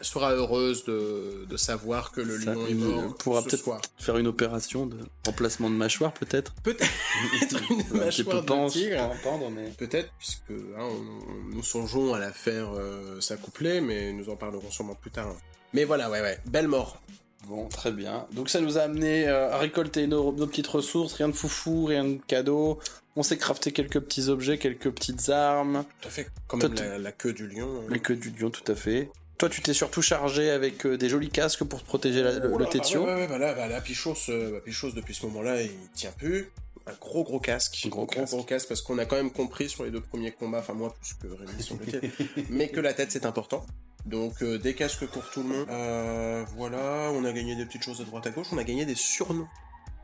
sera 0.00 0.32
heureuse 0.32 0.84
de, 0.84 1.46
de 1.48 1.56
savoir 1.56 2.10
que 2.10 2.20
le 2.20 2.38
Ça, 2.40 2.54
lion 2.54 2.66
est 2.66 2.74
mort 2.74 3.14
pourra 3.16 3.42
ce 3.42 3.48
peut-être 3.48 3.80
faire 3.98 4.16
une 4.18 4.26
opération 4.26 4.86
de 4.86 4.98
remplacement 5.24 5.70
de 5.70 5.74
mâchoire, 5.76 6.12
peut-être. 6.12 6.52
Peut-être 6.64 6.90
une 7.70 7.98
mâchoire 7.98 8.42
de 8.42 8.70
tigre. 8.70 9.10
mais... 9.54 9.70
Peut-être, 9.78 10.10
puisque 10.18 10.50
hein, 10.50 10.80
on- 10.82 11.54
nous 11.54 11.62
songeons 11.62 12.14
à 12.14 12.18
la 12.18 12.32
faire 12.32 12.70
euh, 12.74 13.20
s'accoupler, 13.20 13.80
mais 13.80 14.12
nous 14.12 14.28
en 14.28 14.36
parlerons 14.36 14.70
sûrement 14.70 14.94
plus 14.96 15.10
tard. 15.12 15.34
Mais 15.72 15.84
voilà, 15.84 16.10
ouais, 16.10 16.20
ouais, 16.20 16.40
belle 16.46 16.66
mort. 16.68 17.00
Bon, 17.46 17.66
très 17.68 17.90
bien. 17.92 18.26
Donc 18.32 18.48
ça 18.50 18.60
nous 18.60 18.78
a 18.78 18.82
amené 18.82 19.26
euh, 19.26 19.50
à 19.52 19.58
récolter 19.58 20.06
nos, 20.06 20.32
nos 20.32 20.46
petites 20.46 20.66
ressources, 20.66 21.14
rien 21.14 21.28
de 21.28 21.32
foufou, 21.34 21.84
rien 21.86 22.04
de 22.04 22.18
cadeau. 22.26 22.78
On 23.16 23.22
s'est 23.22 23.38
crafté 23.38 23.72
quelques 23.72 23.98
petits 24.00 24.28
objets, 24.28 24.58
quelques 24.58 24.90
petites 24.90 25.28
armes, 25.30 25.84
Tout 26.00 26.08
à 26.08 26.10
fait, 26.10 26.28
quand 26.46 26.58
Toi, 26.58 26.68
même 26.68 26.78
tu- 26.78 26.84
la, 26.84 26.98
la 26.98 27.12
queue 27.12 27.32
du 27.32 27.48
lion. 27.48 27.68
hein. 27.80 27.86
les 27.90 27.98
queues 27.98 28.14
du 28.16 28.30
lion, 28.30 28.50
tout 28.50 28.70
à 28.70 28.74
fait. 28.76 29.10
Toi, 29.38 29.48
tu 29.48 29.62
t'es 29.62 29.72
surtout 29.72 30.02
chargé 30.02 30.50
avec 30.50 30.84
euh, 30.86 30.98
des 30.98 31.08
jolis 31.08 31.30
casques 31.30 31.64
pour 31.64 31.80
te 31.80 31.86
protéger 31.86 32.22
la- 32.22 32.38
le, 32.38 32.50
Oh 32.54 32.58
le 32.58 32.64
là, 32.66 32.70
tétio. 32.70 33.00
Ouais, 33.00 33.06
ouais, 33.14 33.20
ouais, 33.22 33.26
bah 33.26 33.38
là, 33.38 33.54
bah 33.54 33.66
là, 33.68 33.80
Pichos, 33.80 34.14
euh, 34.28 34.52
bah, 34.52 34.58
Pichos, 34.64 34.92
depuis 34.92 35.14
ce 35.14 35.24
moment-là, 35.26 35.62
il 35.62 35.70
tient 35.94 36.12
plus. 36.12 36.50
Un 36.86 36.92
gros 37.00 37.24
gros 37.24 37.40
casque. 37.40 37.82
Un 37.84 37.88
gros 37.88 38.04
gros, 38.06 38.14
casque. 38.20 38.32
gros 38.34 38.42
casque, 38.44 38.68
parce 38.68 38.82
qu'on 38.82 38.98
a 38.98 39.06
quand 39.06 39.16
même 39.16 39.30
compris 39.32 39.68
sur 39.68 39.84
les 39.84 39.90
deux 39.90 40.00
premiers 40.00 40.30
combats, 40.32 40.58
enfin 40.58 40.72
moi 40.74 40.94
plus 41.00 41.14
que 41.14 41.26
Rémi 41.34 41.62
sur 41.62 41.76
le 41.78 41.86
tir, 41.86 42.00
mais 42.48 42.68
que 42.68 42.80
la 42.80 42.92
tête 42.94 43.10
c'est 43.12 43.26
important. 43.26 43.64
Donc 44.06 44.42
euh, 44.42 44.58
des 44.58 44.74
casques 44.74 45.06
pour 45.06 45.28
tout 45.30 45.42
le 45.42 45.48
monde. 45.48 45.66
Euh, 45.68 46.44
voilà, 46.56 47.10
on 47.12 47.24
a 47.24 47.32
gagné 47.32 47.56
des 47.56 47.66
petites 47.66 47.84
choses 47.84 48.00
à 48.00 48.04
droite 48.04 48.26
à 48.26 48.30
gauche, 48.30 48.46
on 48.52 48.58
a 48.58 48.64
gagné 48.64 48.84
des 48.84 48.94
surnoms. 48.94 49.48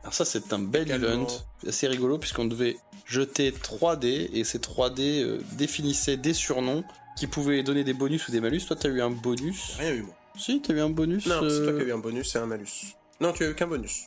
Alors 0.03 0.13
ça, 0.13 0.25
c'est 0.25 0.53
un 0.53 0.59
bel 0.59 0.83
Également. 0.83 1.07
event, 1.07 1.27
assez 1.67 1.87
rigolo, 1.87 2.17
puisqu'on 2.17 2.45
devait 2.45 2.77
jeter 3.05 3.51
3D, 3.51 4.29
et 4.31 4.43
ces 4.43 4.59
3D 4.59 5.21
euh, 5.21 5.39
définissaient 5.53 6.17
des 6.17 6.33
surnoms 6.33 6.83
qui 7.17 7.27
pouvaient 7.27 7.63
donner 7.63 7.83
des 7.83 7.93
bonus 7.93 8.27
ou 8.27 8.31
des 8.31 8.39
malus. 8.39 8.61
Toi, 8.67 8.75
t'as 8.79 8.89
eu 8.89 9.01
un 9.01 9.09
bonus 9.09 9.75
Rien 9.77 9.93
eu 9.93 10.03
moi. 10.03 10.15
Si, 10.37 10.61
t'as 10.61 10.73
eu 10.73 10.79
un 10.79 10.89
bonus 10.89 11.25
Non, 11.25 11.39
c'est 11.41 11.63
toi 11.63 11.73
euh, 11.73 11.77
qui 11.77 11.83
as 11.83 11.87
eu 11.87 11.91
un 11.91 11.97
bonus 11.97 12.35
et 12.35 12.37
un 12.37 12.45
malus. 12.45 12.95
Non, 13.19 13.33
tu 13.33 13.43
as 13.43 13.49
eu 13.49 13.55
qu'un 13.55 13.67
bonus. 13.67 14.05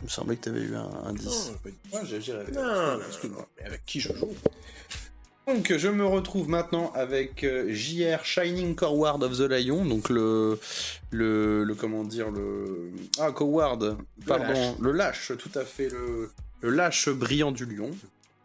Il 0.00 0.04
me 0.04 0.08
semblait 0.08 0.36
que 0.36 0.42
t'avais 0.44 0.60
eu 0.60 0.74
un, 0.74 0.88
un 1.04 1.12
10. 1.12 1.52
Non, 1.92 2.02
dit. 2.02 2.20
j'ai, 2.20 2.32
rêvé. 2.32 2.52
Non, 2.52 2.96
non, 2.96 3.00
excuse-moi. 3.06 3.46
Mais 3.58 3.66
avec 3.66 3.84
qui 3.84 4.00
je 4.00 4.12
joue? 4.14 4.32
Donc 5.48 5.74
je 5.74 5.88
me 5.88 6.04
retrouve 6.04 6.50
maintenant 6.50 6.92
avec 6.94 7.42
euh, 7.42 7.72
JR 7.72 8.22
Shining 8.22 8.74
Coward 8.74 9.22
of 9.22 9.38
the 9.38 9.50
Lion, 9.50 9.86
donc 9.86 10.10
le 10.10 10.58
le, 11.10 11.64
le 11.64 11.74
comment 11.74 12.04
dire 12.04 12.30
le 12.30 12.92
ah 13.18 13.32
Coward, 13.32 13.96
pardon, 14.26 14.52
lâche. 14.52 14.74
le 14.78 14.92
lâche, 14.92 15.32
tout 15.38 15.58
à 15.58 15.64
fait 15.64 15.88
le 15.88 16.30
le 16.60 16.70
lâche 16.70 17.08
brillant 17.08 17.50
du 17.50 17.64
lion. 17.64 17.90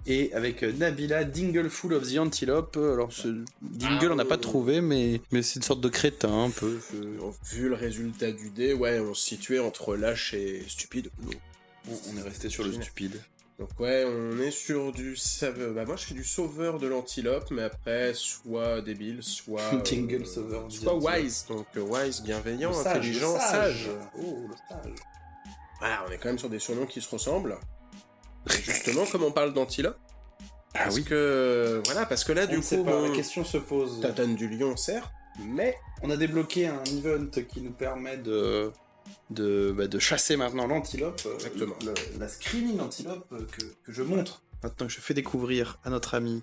Et 0.05 0.33
avec 0.33 0.63
euh, 0.63 0.71
Nabila, 0.71 1.23
Dingleful 1.23 1.93
of 1.93 2.09
the 2.09 2.17
Antelope. 2.17 2.75
Alors, 2.75 3.13
ce 3.13 3.29
Dingle, 3.61 4.11
on 4.11 4.15
n'a 4.15 4.25
pas 4.25 4.37
trouvé, 4.37 4.81
mais, 4.81 5.21
mais 5.31 5.41
c'est 5.41 5.55
une 5.57 5.63
sorte 5.63 5.79
de 5.79 5.87
crétin, 5.87 6.43
un 6.43 6.49
peu. 6.49 6.77
Vu 7.45 7.69
le 7.69 7.75
résultat 7.75 8.33
du 8.33 8.49
dé, 8.49 8.73
ouais, 8.73 8.99
on 8.99 9.13
se 9.13 9.23
situait 9.23 9.59
entre 9.59 9.95
lâche 9.95 10.33
et 10.33 10.61
stupide. 10.67 11.09
On, 11.89 11.93
on 12.11 12.17
est 12.17 12.21
resté 12.21 12.49
sur 12.49 12.65
le 12.65 12.73
stupide. 12.73 13.17
Donc 13.63 13.79
ouais, 13.79 14.03
on 14.05 14.39
est 14.41 14.51
sur 14.51 14.91
du... 14.91 15.15
save- 15.15 15.71
Bah 15.73 15.85
moi 15.85 15.95
je 15.95 16.03
fais 16.07 16.13
du 16.13 16.25
sauveur 16.25 16.79
de 16.79 16.87
l'antilope, 16.87 17.49
mais 17.49 17.61
après 17.63 18.11
soit 18.13 18.81
débile, 18.81 19.23
soit... 19.23 19.61
euh, 19.73 20.25
sauveur 20.25 20.65
Soit 20.69 20.95
wise, 20.97 21.45
donc 21.47 21.65
euh, 21.77 21.79
wise, 21.79 22.21
bienveillant, 22.23 22.71
Le 22.71 22.75
sage, 22.75 22.97
intelligent, 22.97 23.33
le 23.33 23.39
sage. 23.39 23.89
Oh, 24.19 24.47
le 24.49 24.55
sage. 24.67 24.93
Voilà, 25.79 26.03
on 26.05 26.11
est 26.11 26.17
quand 26.17 26.27
même 26.27 26.39
sur 26.39 26.49
des 26.49 26.59
surnoms 26.59 26.85
qui 26.85 26.99
se 26.99 27.09
ressemblent. 27.09 27.57
Et 28.49 28.61
justement, 28.61 29.05
comme 29.05 29.23
on 29.23 29.31
parle 29.31 29.53
d'antilope, 29.53 29.97
Ah 30.73 30.83
parce 30.83 30.95
oui. 30.97 31.05
que... 31.05 31.81
Voilà, 31.85 32.05
parce 32.05 32.25
que 32.25 32.33
là, 32.33 32.45
du 32.45 32.57
On 32.57 32.61
coup, 32.61 32.83
pas, 32.83 32.91
bon, 32.91 33.09
la 33.11 33.15
question 33.15 33.45
se 33.45 33.59
pose. 33.59 34.01
Tatane 34.01 34.35
du 34.35 34.49
lion, 34.49 34.75
certes, 34.75 35.09
mais... 35.39 35.77
On 36.01 36.09
a 36.09 36.17
débloqué 36.17 36.67
un 36.67 36.83
event 36.83 37.29
qui 37.47 37.61
nous 37.61 37.71
permet 37.71 38.17
de, 38.17 38.73
de, 39.29 39.73
bah, 39.75 39.87
de 39.87 39.99
chasser 39.99 40.37
maintenant 40.37 40.67
l'antilope. 40.67 41.21
euh, 41.25 41.93
la 42.19 42.27
screaming 42.27 42.79
antilope 42.79 43.25
euh, 43.31 43.45
que, 43.51 43.63
que 43.83 43.91
je 43.91 44.03
montre. 44.03 44.41
Maintenant 44.63 44.87
que 44.87 44.93
je 44.93 44.99
fais 45.01 45.13
découvrir 45.13 45.79
à 45.83 45.89
notre 45.89 46.15
ami 46.15 46.41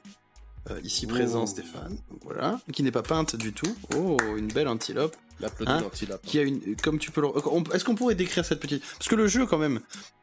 euh, 0.71 0.81
ici 0.83 1.07
présent. 1.07 1.47
Stéphane. 1.47 1.99
Donc 2.11 2.21
voilà. 2.23 2.61
Qui 2.73 2.83
n'est 2.83 2.91
pas 2.91 3.03
peinte 3.03 3.37
du 3.37 3.53
tout. 3.53 3.75
Oh, 3.97 4.17
une 4.37 4.49
belle 4.49 4.69
antilope. 4.69 5.17
Hein. 5.67 5.83
Qui 6.25 6.39
a 6.39 6.43
une. 6.43 6.77
Comme 6.83 6.99
tu 6.99 7.11
peux 7.11 7.21
le. 7.21 7.29
Est-ce 7.75 7.85
qu'on 7.85 7.95
pourrait 7.95 8.15
décrire 8.15 8.45
cette 8.45 8.61
petite. 8.61 8.83
Parce 8.99 9.09
que 9.09 9.15
le 9.15 9.27
jeu, 9.27 9.47
quand 9.47 9.59
même. 9.59 9.81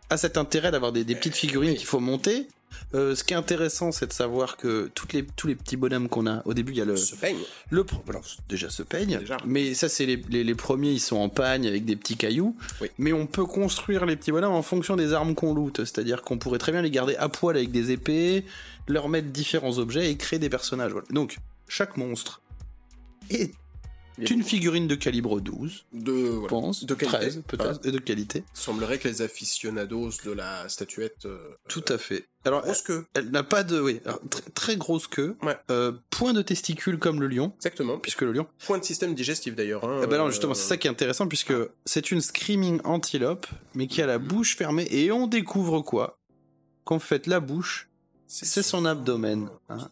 a 0.10 0.18
cet 0.18 0.38
intérêt 0.38 0.72
d'avoir 0.72 0.92
des, 0.92 1.04
des 1.04 1.16
petites 1.16 1.36
figurines 1.36 1.76
qu'il 1.76 1.88
faut 1.88 2.00
monter. 2.00 2.48
Euh, 2.94 3.16
ce 3.16 3.24
qui 3.24 3.34
est 3.34 3.38
intéressant, 3.38 3.92
c'est 3.92 4.08
de 4.08 4.14
savoir 4.14 4.58
que 4.58 4.90
toutes 4.94 5.14
les, 5.14 5.26
tous 5.26 5.48
les 5.48 5.56
petits 5.56 5.78
bonhommes 5.78 6.10
qu'on 6.10 6.28
a, 6.28 6.42
au 6.46 6.54
début, 6.54 6.74
il 6.74 6.78
y 6.78 6.82
a 6.82 6.86
le. 6.86 6.96
Se 6.96 7.16
peigne. 7.16 7.38
le 7.70 7.86
alors, 8.10 8.24
déjà 8.48 8.70
se 8.70 8.84
peigne, 8.84 9.20
Déjà. 9.20 9.38
mais 9.46 9.74
ça, 9.74 9.90
c'est 9.90 10.06
les, 10.06 10.22
les, 10.30 10.44
les 10.44 10.56
premiers, 10.56 10.92
ils 10.92 11.00
sont 11.00 11.18
en 11.18 11.30
pagne 11.30 11.68
avec 11.68 11.86
des 11.86 11.96
petits 11.96 12.18
cailloux. 12.18 12.56
Oui. 12.82 12.90
Mais 12.98 13.14
on 13.14 13.26
peut 13.26 13.46
construire 13.46 14.06
les 14.06 14.16
petits 14.16 14.32
bonhommes 14.32 14.54
en 14.54 14.62
fonction 14.62 14.96
des 14.96 15.14
armes 15.14 15.36
qu'on 15.36 15.54
loot. 15.54 15.78
C'est-à-dire 15.80 16.22
qu'on 16.22 16.38
pourrait 16.38 16.60
très 16.60 16.72
bien 16.72 16.82
les 16.82 16.92
garder 16.92 17.16
à 17.16 17.30
poil 17.30 17.58
avec 17.58 17.72
des 17.72 17.92
épées, 17.92 18.46
leur 18.88 19.10
mettre 19.10 19.28
différents 19.30 19.78
objets 19.80 20.10
et 20.12 20.18
créer 20.18 20.40
des 20.40 20.50
personnages. 20.50 20.92
Voilà. 20.92 21.08
Donc, 21.10 21.38
chaque 21.68 21.98
monstre 21.98 22.42
est 23.30 23.54
une 24.18 24.44
figurine 24.44 24.88
de 24.88 24.96
calibre 24.96 25.40
12, 25.40 25.86
De, 25.94 26.12
voilà. 26.12 26.48
pense, 26.48 26.86
De 26.86 26.94
qualité. 26.96 27.18
13 27.18 27.44
peut-être, 27.48 27.86
et 27.88 27.92
de 27.92 28.00
qualité. 28.00 28.44
Semblerait 28.54 28.98
que 29.00 29.08
les 29.08 29.22
aficionados 29.22 30.12
de 30.26 30.32
la 30.32 30.68
statuette. 30.70 31.26
euh, 31.26 31.38
Tout 31.68 31.86
à 31.88 31.98
fait. 31.98 32.26
Alors, 32.46 32.62
grosse 32.64 32.82
queue. 32.82 33.06
elle 33.14 33.30
n'a 33.32 33.44
pas 33.44 33.64
de... 33.64 33.80
Oui, 33.80 34.00
alors, 34.06 34.20
très 34.54 34.78
grosse 34.78 35.08
queue, 35.08 35.36
Ouais. 35.44 35.58
euh, 35.70 35.92
point 36.10 36.34
de 36.34 36.42
testicule 36.42 36.98
comme 36.98 37.20
le 37.22 37.28
lion, 37.28 37.52
Exactement. 37.58 37.98
puisque 38.00 38.22
le 38.22 38.32
lion 38.32 38.48
Point 38.66 38.80
de 38.80 38.84
système 38.86 39.14
digestif 39.14 39.56
d'ailleurs. 39.56 39.84
Hein, 39.84 40.02
Eh 40.04 40.08
ben 40.08 40.18
non, 40.18 40.28
euh, 40.28 40.32
justement, 40.32 40.54
c'est 40.54 40.68
ça 40.68 40.78
qui 40.78 40.88
est 40.88 40.90
intéressant 40.92 41.28
puisque 41.28 41.54
c'est 41.86 42.12
une 42.12 42.22
screaming 42.22 42.80
antilope, 42.86 43.48
mais 43.76 43.88
qui 43.88 44.02
a 44.02 44.06
la 44.08 44.18
bouche 44.18 44.56
fermée 44.56 44.88
et 44.90 45.12
on 45.12 45.28
découvre 45.28 45.82
quoi? 45.82 46.20
Qu'en 46.86 47.00
fait, 47.00 47.28
la 47.28 47.40
bouche, 47.42 47.90
c'est 48.28 48.64
son 48.64 48.86
abdomen. 48.86 49.50
hein. 49.70 49.90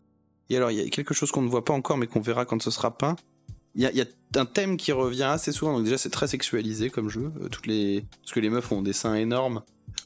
Et 0.49 0.57
alors, 0.57 0.69
il 0.71 0.77
y 0.77 0.81
a 0.85 0.89
quelque 0.89 1.13
chose 1.13 1.31
qu'on 1.31 1.41
ne 1.41 1.49
voit 1.49 1.65
pas 1.65 1.73
encore, 1.73 1.97
mais 1.97 2.05
qu'on 2.07 2.21
verra 2.21 2.45
quand 2.45 2.61
ce 2.61 2.69
sera 2.71 2.95
peint. 2.97 3.15
Il 3.75 3.81
y 3.81 3.85
a, 3.85 3.91
il 3.91 3.97
y 3.97 4.01
a 4.01 4.05
un 4.39 4.45
thème 4.45 4.77
qui 4.77 4.91
revient 4.91 5.23
assez 5.23 5.51
souvent, 5.51 5.75
donc 5.75 5.83
déjà 5.83 5.97
c'est 5.97 6.09
très 6.09 6.27
sexualisé 6.27 6.89
comme 6.89 7.09
jeu, 7.09 7.31
euh, 7.41 7.49
toutes 7.49 7.67
les... 7.67 8.05
parce 8.21 8.31
que 8.31 8.39
les 8.39 8.49
meufs 8.49 8.71
ont 8.71 8.81
des 8.81 8.93
seins 8.93 9.15
énormes. 9.15 9.61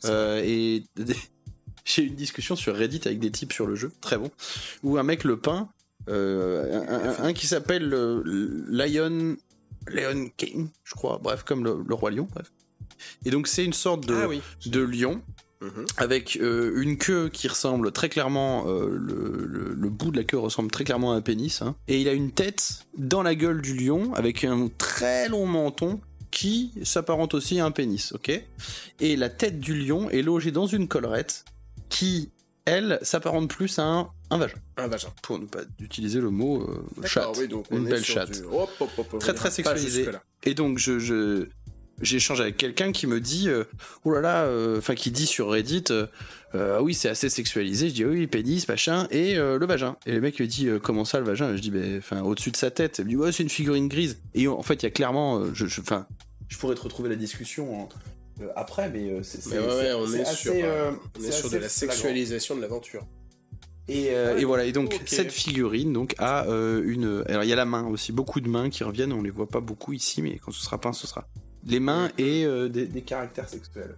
Euh, 0.05 0.41
et 0.43 0.83
j'ai 1.85 2.03
eu 2.03 2.07
une 2.07 2.15
discussion 2.15 2.55
sur 2.55 2.75
Reddit 2.75 3.01
avec 3.05 3.19
des 3.19 3.31
types 3.31 3.53
sur 3.53 3.65
le 3.67 3.75
jeu, 3.75 3.91
très 4.01 4.17
bon, 4.17 4.31
où 4.83 4.97
un 4.97 5.03
mec 5.03 5.23
le 5.23 5.37
peint, 5.39 5.69
euh, 6.07 6.81
un, 6.87 7.23
un- 7.23 7.27
un 7.29 7.33
qui 7.33 7.47
s'appelle 7.47 7.93
euh, 7.93 8.23
Lion, 8.69 9.35
Lion 9.87 10.29
King, 10.37 10.69
je 10.83 10.95
crois, 10.95 11.19
bref, 11.21 11.43
comme 11.43 11.63
le, 11.63 11.77
le 11.87 11.93
roi 11.95 12.11
lion, 12.11 12.27
bref. 12.33 12.51
Et 13.25 13.29
donc 13.31 13.47
c'est 13.47 13.63
une 13.65 13.73
sorte 13.73 14.05
de, 14.07 14.13
Ah 14.15 14.27
oui. 14.27 14.41
de 14.65 14.81
lion 14.81 15.21
Mhm. 15.61 15.85
avec 15.97 16.37
euh, 16.41 16.81
une 16.81 16.97
queue 16.97 17.27
qui 17.27 17.47
ressemble 17.49 17.91
très 17.91 18.07
clairement, 18.07 18.65
euh, 18.67 18.87
le, 18.89 19.45
le- 19.45 19.73
le 19.73 19.89
bout 19.89 20.09
de 20.11 20.17
la 20.17 20.23
queue 20.23 20.37
ressemble 20.37 20.71
très 20.71 20.85
clairement 20.85 21.11
à 21.11 21.15
un 21.15 21.21
pénis, 21.21 21.61
hein. 21.61 21.75
et 21.89 21.99
il 21.99 22.07
a 22.07 22.13
une 22.13 22.31
tête 22.31 22.85
dans 22.97 23.23
la 23.23 23.35
gueule 23.35 23.61
du 23.61 23.73
lion 23.75 24.13
avec 24.13 24.45
un 24.45 24.69
très 24.77 25.27
long 25.27 25.45
menton 25.45 25.99
qui 26.31 26.71
s'apparente 26.83 27.33
aussi 27.33 27.59
à 27.59 27.65
un 27.65 27.71
pénis, 27.71 28.13
ok? 28.13 28.31
Et 29.01 29.15
la 29.17 29.29
tête 29.29 29.59
du 29.59 29.73
lion 29.75 30.09
est 30.11 30.21
logée 30.21 30.51
dans 30.51 30.67
une 30.67 30.87
collerette 30.87 31.43
qui, 31.89 32.29
elle, 32.65 32.99
s'apparente 33.01 33.49
plus 33.49 33.79
à 33.79 33.83
un, 33.83 34.09
un 34.29 34.37
vagin, 34.37 34.53
Un 34.77 34.87
vagin. 34.87 35.09
pour 35.23 35.39
ne 35.39 35.45
pas 35.47 35.61
utiliser 35.81 36.21
le 36.21 36.29
mot 36.29 36.61
euh, 36.61 36.85
D'accord, 36.97 37.09
chatte, 37.09 37.37
oui, 37.39 37.47
donc 37.47 37.65
on 37.71 37.77
une 37.77 37.85
belle 37.89 38.05
chatte. 38.05 38.31
du- 38.31 38.43
Très, 39.19 39.33
très 39.33 39.49
pas 39.49 39.51
sexualisé. 39.51 40.03
jusque-là. 40.03 40.21
Et 40.43 40.53
donc 40.53 40.77
je, 40.77 40.99
je 40.99 41.47
j'ai 42.01 42.17
échangé 42.17 42.43
avec 42.43 42.57
quelqu'un 42.57 42.91
qui 42.91 43.07
me 43.07 43.19
dit 43.19 43.49
euh, 43.49 43.63
oh 44.05 44.11
là 44.11 44.21
là 44.21 44.43
euh, 44.43 44.77
enfin 44.77 44.95
qui 44.95 45.11
dit 45.11 45.25
sur 45.25 45.49
Reddit 45.49 45.85
ah 46.53 46.81
oui 46.81 46.93
c'est 46.93 47.09
assez 47.09 47.29
sexualisé. 47.29 47.89
Je 47.89 47.93
dis 47.93 48.05
oui 48.05 48.25
pénis 48.27 48.67
machin 48.67 49.07
et 49.11 49.35
le 49.35 49.63
vagin. 49.67 49.97
Et 50.07 50.13
le 50.13 50.21
mec 50.21 50.39
me 50.39 50.47
dit 50.47 50.67
comment 50.81 51.05
ça 51.05 51.19
le 51.19 51.25
vagin? 51.25 51.55
Je 51.55 51.61
dis 51.61 51.69
ben 51.71 51.97
enfin 51.99 52.21
au-dessus 52.23 52.49
de 52.51 52.57
sa 52.57 52.71
tête. 52.71 52.97
Il 52.99 53.05
me 53.05 53.09
dit 53.09 53.15
ouais 53.15 53.31
c'est 53.31 53.43
une 53.43 53.49
figurine 53.49 53.87
grise. 53.87 54.17
Et 54.33 54.47
en 54.47 54.63
fait 54.63 54.75
il 54.75 54.83
y 54.83 54.87
a 54.87 54.91
clairement 54.91 55.53
je 55.53 55.67
je- 55.67 55.81
enfin 55.81 56.07
je, 56.47 56.57
pourrais 56.57 56.73
te 56.75 56.81
retrouver 56.81 57.09
la 57.09 57.15
discussion 57.15 57.81
en- 57.83 57.89
après 58.55 58.89
mais 58.89 59.21
c'est 59.21 59.45
ouais, 59.49 59.59
ouais, 59.59 59.91
on 59.93 60.11
est 60.13 60.25
sur, 60.25 60.53
euh, 60.55 60.91
on 61.19 61.21
est 61.21 61.25
c'est 61.25 61.31
sur 61.33 61.49
de 61.49 61.57
la 61.57 61.69
flagrant. 61.69 61.93
sexualisation 61.93 62.55
de 62.55 62.61
l'aventure. 62.61 63.05
Et, 63.87 64.11
euh, 64.11 64.37
et 64.37 64.45
voilà, 64.45 64.65
et 64.65 64.71
donc 64.71 64.99
cette 65.05 65.31
figurine 65.31 65.91
donc 65.93 66.13
a 66.19 66.47
euh, 66.47 66.81
une. 66.85 67.23
Alors 67.27 67.43
il 67.43 67.49
y 67.49 67.53
a 67.53 67.55
la 67.55 67.65
main 67.65 67.85
aussi, 67.87 68.11
beaucoup 68.11 68.39
de 68.39 68.47
mains 68.47 68.69
qui 68.69 68.83
reviennent, 68.83 69.11
on 69.13 69.21
les 69.23 69.31
voit 69.31 69.47
pas 69.49 69.61
beaucoup 69.61 69.93
ici, 69.93 70.21
mais 70.21 70.37
quand 70.37 70.51
ce 70.51 70.63
sera 70.63 70.79
peint, 70.79 70.93
ce 70.93 71.05
sera 71.07 71.27
les 71.65 71.79
mains 71.79 72.09
et 72.17 72.45
euh, 72.45 72.69
des, 72.69 72.85
des 72.85 73.01
caractères 73.01 73.49
sexuels. 73.49 73.95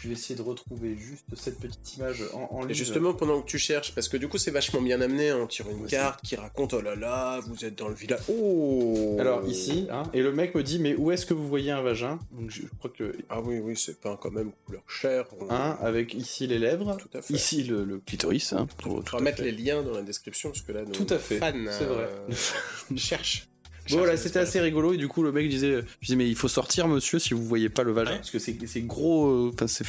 Je 0.00 0.06
vais 0.06 0.14
essayer 0.14 0.36
de 0.36 0.42
retrouver 0.42 0.96
juste 0.96 1.24
cette 1.34 1.58
petite 1.58 1.96
image 1.96 2.22
en, 2.32 2.48
en 2.52 2.62
Et 2.62 2.66
ligne. 2.66 2.74
justement, 2.74 3.14
pendant 3.14 3.42
que 3.42 3.48
tu 3.48 3.58
cherches, 3.58 3.92
parce 3.96 4.08
que 4.08 4.16
du 4.16 4.28
coup, 4.28 4.38
c'est 4.38 4.52
vachement 4.52 4.80
bien 4.80 5.00
amené, 5.00 5.30
hein, 5.30 5.40
on 5.42 5.48
tire 5.48 5.68
une 5.68 5.80
Ouais, 5.82 5.88
carte 5.88 6.24
qui 6.24 6.36
raconte 6.36 6.72
oh 6.74 6.80
là 6.80 6.94
là, 6.94 7.40
vous 7.40 7.64
êtes 7.64 7.74
dans 7.76 7.88
le 7.88 7.96
village. 7.96 8.20
Oh 8.28 9.16
Alors 9.18 9.44
ici, 9.48 9.88
hein, 9.90 10.04
et 10.14 10.22
le 10.22 10.30
mec 10.30 10.54
me 10.54 10.62
dit 10.62 10.78
mais 10.78 10.94
où 10.94 11.10
est-ce 11.10 11.26
que 11.26 11.34
vous 11.34 11.48
voyez 11.48 11.72
un 11.72 11.82
vagin? 11.82 12.20
Donc 12.30 12.48
je 12.52 12.62
crois 12.78 12.92
que 12.96 13.12
Ah 13.28 13.40
oui, 13.40 13.58
oui, 13.58 13.76
c'est 13.76 13.98
peint 13.98 14.16
quand 14.22 14.30
même 14.30 14.52
couleur 14.66 14.82
chair. 14.86 15.24
on- 15.40 15.50
un 15.50 15.72
avec 15.82 16.14
ici 16.14 16.46
les 16.46 16.60
lèvres, 16.60 16.96
Tout 16.96 17.18
à 17.18 17.20
fait. 17.20 17.34
ici 17.34 17.64
le, 17.64 17.82
le 17.84 17.98
clitoris. 17.98 18.52
Hein, 18.52 18.68
pour- 18.78 19.02
On 19.12 19.16
va 19.16 19.20
mettre 19.20 19.38
fait. 19.38 19.50
les 19.50 19.52
liens 19.64 19.82
dans 19.82 19.94
la 19.94 20.02
description, 20.02 20.50
parce 20.50 20.62
que 20.62 20.70
là, 20.70 20.84
nos 20.84 20.92
Tout 20.92 21.08
à 21.10 21.18
fait, 21.18 21.38
fans 21.38 21.52
c'est 21.76 21.86
vrai. 21.86 22.08
euh, 22.30 22.96
cherchent. 22.96 23.48
Bon, 23.90 23.98
voilà, 23.98 24.16
c'était 24.16 24.38
assez 24.40 24.60
rigolo 24.60 24.92
et 24.92 24.96
du 24.96 25.08
coup 25.08 25.22
le 25.22 25.32
mec 25.32 25.48
disait, 25.48 25.82
je 26.00 26.06
disais 26.06 26.16
mais 26.16 26.28
il 26.28 26.36
faut 26.36 26.48
sortir 26.48 26.88
monsieur 26.88 27.18
si 27.18 27.34
vous 27.34 27.44
voyez 27.44 27.68
pas 27.68 27.82
le 27.82 27.92
vagin 27.92 28.10
Ouais. 28.12 28.16
parce 28.18 28.30
que 28.30 28.38
c'est 28.38 28.56
c'est 28.66 28.82
gros, 28.82 29.26
euh, 29.28 29.50
enfin 29.54 29.66
c'est 29.66 29.84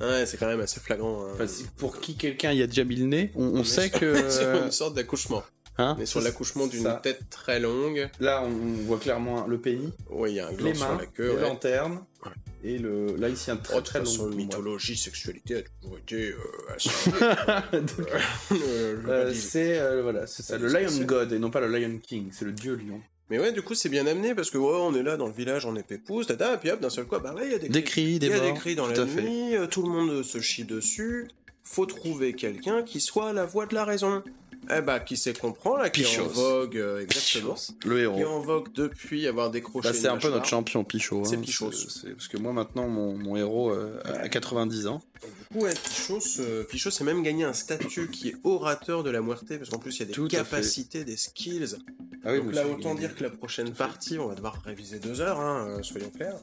Ouais, 0.00 0.26
c'est 0.26 0.36
quand 0.36 0.46
même 0.46 0.60
assez 0.60 0.80
flagrant. 0.80 1.24
hein. 1.26 1.30
Enfin, 1.34 1.46
pour 1.76 2.00
qui 2.00 2.16
quelqu'un 2.16 2.52
y 2.52 2.62
a 2.62 2.66
déjà 2.66 2.84
mis 2.84 2.96
le 2.96 3.06
nez, 3.06 3.32
on, 3.34 3.44
on 3.44 3.64
sait 3.64 3.88
sur- 3.88 4.00
que. 4.00 4.30
sur 4.30 4.64
une 4.64 4.70
sorte 4.70 4.94
d'accouchement. 4.94 5.42
hein, 5.78 5.96
est 6.00 6.06
sur 6.06 6.20
ça, 6.20 6.28
l'accouchement 6.28 6.66
d'une 6.66 6.82
ça. 6.82 7.00
tête 7.02 7.22
très 7.30 7.58
longue. 7.60 8.08
Là, 8.20 8.42
on 8.44 8.50
voit 8.84 8.98
clairement 8.98 9.46
le 9.46 9.58
pénis, 9.58 9.88
Oui, 10.10 10.32
il 10.32 10.36
y 10.36 10.40
a 10.40 10.48
un 10.48 10.52
gland 10.52 10.68
les 10.68 10.74
sur 10.74 10.88
mains, 10.88 10.98
la 10.98 11.06
queue. 11.06 11.28
les 11.30 11.34
ouais. 11.36 11.40
lanternes, 11.40 12.00
Ouais. 12.24 12.32
et 12.62 12.78
le. 12.78 13.16
Là, 13.16 13.28
ici, 13.30 13.50
un 13.50 13.54
Oh, 13.54 13.62
très 13.64 13.74
de 13.76 13.78
toute 13.80 13.86
très 13.86 13.98
long. 14.00 14.04
façon, 14.04 14.28
mythologie, 14.28 14.96
sexualité 14.96 15.56
a 15.56 15.62
toujours 15.80 15.98
été 15.98 16.30
euh, 16.32 16.74
assez. 16.74 16.90
Euh, 18.52 19.00
je 19.02 19.08
euh, 19.08 19.34
c'est 19.34 19.78
euh, 19.80 20.02
voilà, 20.02 20.26
c'est 20.26 20.42
ça, 20.42 20.58
le 20.58 20.68
Lion 20.68 20.88
c'est. 20.88 21.04
God 21.06 21.32
et 21.32 21.38
non 21.38 21.50
pas 21.50 21.60
le 21.60 21.68
Lion 21.68 21.98
King, 22.02 22.28
c'est 22.32 22.44
le 22.44 22.52
dieu 22.52 22.74
lion. 22.76 23.00
Mais 23.32 23.38
ouais, 23.38 23.50
du 23.50 23.62
coup, 23.62 23.74
c'est 23.74 23.88
bien 23.88 24.06
amené 24.06 24.34
parce 24.34 24.50
que 24.50 24.58
ouais, 24.58 24.76
on 24.78 24.94
est 24.94 25.02
là 25.02 25.16
dans 25.16 25.24
le 25.26 25.32
village, 25.32 25.64
on 25.64 25.74
est 25.74 25.82
pépouze, 25.82 26.26
tata, 26.26 26.52
et 26.52 26.58
puis 26.58 26.70
hop, 26.70 26.80
d'un 26.80 26.90
seul 26.90 27.06
coup, 27.06 27.18
bah 27.18 27.32
ouais, 27.32 27.46
il 27.46 27.52
y 27.52 27.54
a 27.54 27.58
des 27.58 27.70
Des 27.70 27.82
cris, 27.82 28.18
des 28.18 28.26
Il 28.26 28.32
y 28.32 28.34
a 28.34 28.40
des 28.40 28.52
cris 28.52 28.74
dans 28.74 28.86
la 28.86 29.06
nuit, 29.06 29.56
euh, 29.56 29.66
tout 29.66 29.82
le 29.82 29.88
monde 29.88 30.22
se 30.22 30.38
chie 30.42 30.64
dessus. 30.64 31.28
Faut 31.64 31.86
trouver 31.86 32.34
quelqu'un 32.34 32.82
qui 32.82 33.00
soit 33.00 33.32
la 33.32 33.46
voix 33.46 33.64
de 33.64 33.74
la 33.74 33.86
raison. 33.86 34.22
Eh 34.70 34.80
bah, 34.80 35.00
qui 35.00 35.16
sait 35.16 35.32
comprend, 35.32 35.76
là, 35.76 35.90
qui 35.90 36.02
est 36.02 36.18
en 36.20 36.26
vogue, 36.28 36.76
euh, 36.76 37.00
exactement. 37.02 37.56
Le 37.84 37.94
Qui 37.96 38.00
est 38.00 38.02
héros. 38.02 38.26
en 38.26 38.40
vogue 38.40 38.72
depuis 38.72 39.26
avoir 39.26 39.50
décroché. 39.50 39.88
Bah, 39.88 39.94
c'est 39.94 40.06
un 40.08 40.16
peu 40.18 40.30
notre 40.30 40.46
champion 40.46 40.84
Pichot. 40.84 41.24
C'est 41.24 41.36
hein, 41.36 41.40
Pichos. 41.40 41.72
c'est- 41.72 42.10
Parce 42.10 42.28
que 42.28 42.36
moi 42.36 42.52
maintenant 42.52 42.88
mon, 42.88 43.16
mon 43.18 43.36
héros 43.36 43.70
euh, 43.70 44.00
a 44.04 44.28
90 44.28 44.86
ans. 44.86 45.02
Du 45.20 45.58
coup, 45.58 45.64
ouais, 45.64 45.72
Pichos, 45.74 46.40
euh, 46.40 46.62
Pichos 46.64 46.90
a 47.00 47.04
même 47.04 47.22
gagné 47.22 47.44
un 47.44 47.52
statut 47.52 48.08
qui 48.08 48.28
est 48.30 48.36
orateur 48.44 49.02
de 49.02 49.10
la 49.10 49.20
muerte, 49.20 49.44
parce 49.58 49.68
qu'en 49.68 49.78
plus, 49.78 49.96
il 49.96 50.00
y 50.00 50.02
a 50.02 50.06
des 50.06 50.12
Tout 50.12 50.28
capacités, 50.28 51.04
des 51.04 51.16
skills. 51.16 51.76
Ah 52.24 52.36
Donc 52.36 52.54
là, 52.54 52.66
autant 52.68 52.94
dire 52.94 53.16
que 53.16 53.24
la 53.24 53.30
prochaine 53.30 53.72
partie, 53.72 54.18
on 54.18 54.28
va 54.28 54.36
devoir 54.36 54.62
réviser 54.64 55.00
deux 55.00 55.20
heures, 55.20 55.40
hein, 55.40 55.66
euh, 55.68 55.82
soyons 55.82 56.10
clairs. 56.10 56.36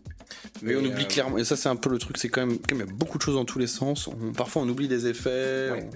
Mais 0.62 0.76
on 0.76 0.84
oublie 0.84 1.08
clairement, 1.08 1.38
et 1.38 1.46
ça 1.46 1.56
c'est 1.56 1.70
un 1.70 1.78
peu 1.78 1.90
le 1.90 1.98
truc, 2.00 2.18
c'est 2.18 2.28
quand 2.28 2.46
même, 2.46 2.58
quand 2.60 2.76
même 2.76 2.88
il 2.88 2.90
y 2.90 2.94
a 2.94 2.98
beaucoup 2.98 3.18
de 3.18 3.24
choses 3.24 3.36
dans 3.36 3.46
tous 3.46 3.60
les 3.60 3.68
sens. 3.68 4.08
On- 4.08 4.34
parfois 4.34 4.62
on 4.64 4.68
oublie 4.70 4.90
des 4.90 5.08
effets. 5.08 5.70
Ouais. 5.72 5.90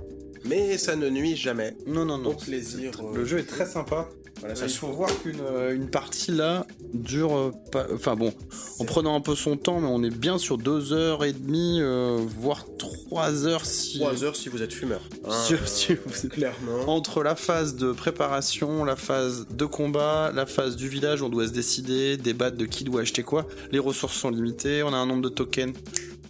Mais 0.45 0.77
ça 0.77 0.95
ne 0.95 1.09
nuit 1.09 1.35
jamais. 1.35 1.75
on- 1.87 1.91
Non, 1.91 2.05
non, 2.05 2.17
non. 2.17 2.29
Au 2.31 2.33
plaisir, 2.33 2.91
euh, 3.01 3.15
Le 3.15 3.25
jeu 3.25 3.39
est 3.39 3.43
très 3.47 3.65
sympa. 3.65 4.07
Voilà, 4.39 4.55
il 4.61 4.69
faut 4.69 4.87
voir 4.87 5.09
qu'une 5.21 5.39
euh, 5.39 5.73
une 5.73 5.89
partie 5.89 6.31
là 6.31 6.67
dure 6.93 7.33
euh, 7.37 7.51
pas. 7.71 7.85
Enfin 7.93 8.15
bon, 8.17 8.33
en 8.79 8.83
prenant 8.83 9.15
un 9.15 9.21
peu 9.21 9.35
son 9.35 9.55
temps, 9.55 9.79
mais 9.79 9.87
on 9.87 10.03
est 10.03 10.09
bien 10.09 10.37
sur 10.37 10.57
deux 10.57 10.91
heures 10.91 11.23
et 11.23 11.31
demie, 11.31 11.77
euh, 11.79 12.17
voire 12.39 12.65
trois 12.77 13.45
heures 13.47 13.63
si. 13.65 13.99
Trois 13.99 14.21
heures 14.25 14.35
si 14.35 14.49
vous 14.49 14.61
êtes 14.61 14.73
fumeur. 14.73 14.99
Hein, 15.25 15.31
Si- 15.47 15.53
euh, 15.53 15.57
si 15.65 15.93
vous 15.93 16.25
êtes- 16.25 16.29
Clairement. 16.33 16.83
Entre 16.87 17.23
la 17.23 17.35
phase 17.37 17.75
de 17.77 17.93
préparation, 17.93 18.83
la 18.83 18.97
phase 18.97 19.47
de 19.49 19.65
combat, 19.65 20.31
la 20.35 20.45
phase 20.45 20.75
du 20.75 20.89
village, 20.89 21.21
on 21.21 21.29
doit 21.29 21.47
se 21.47 21.53
décider, 21.53 22.17
débattre 22.17 22.57
de 22.57 22.65
qui 22.65 22.83
doit 22.83 23.01
acheter 23.01 23.23
quoi. 23.23 23.47
Les 23.71 23.79
ressources 23.79 24.17
sont 24.17 24.31
limitées, 24.31 24.83
on 24.83 24.91
a 24.93 24.97
un 24.97 25.05
nombre 25.05 25.21
de 25.21 25.29
tokens. 25.29 25.73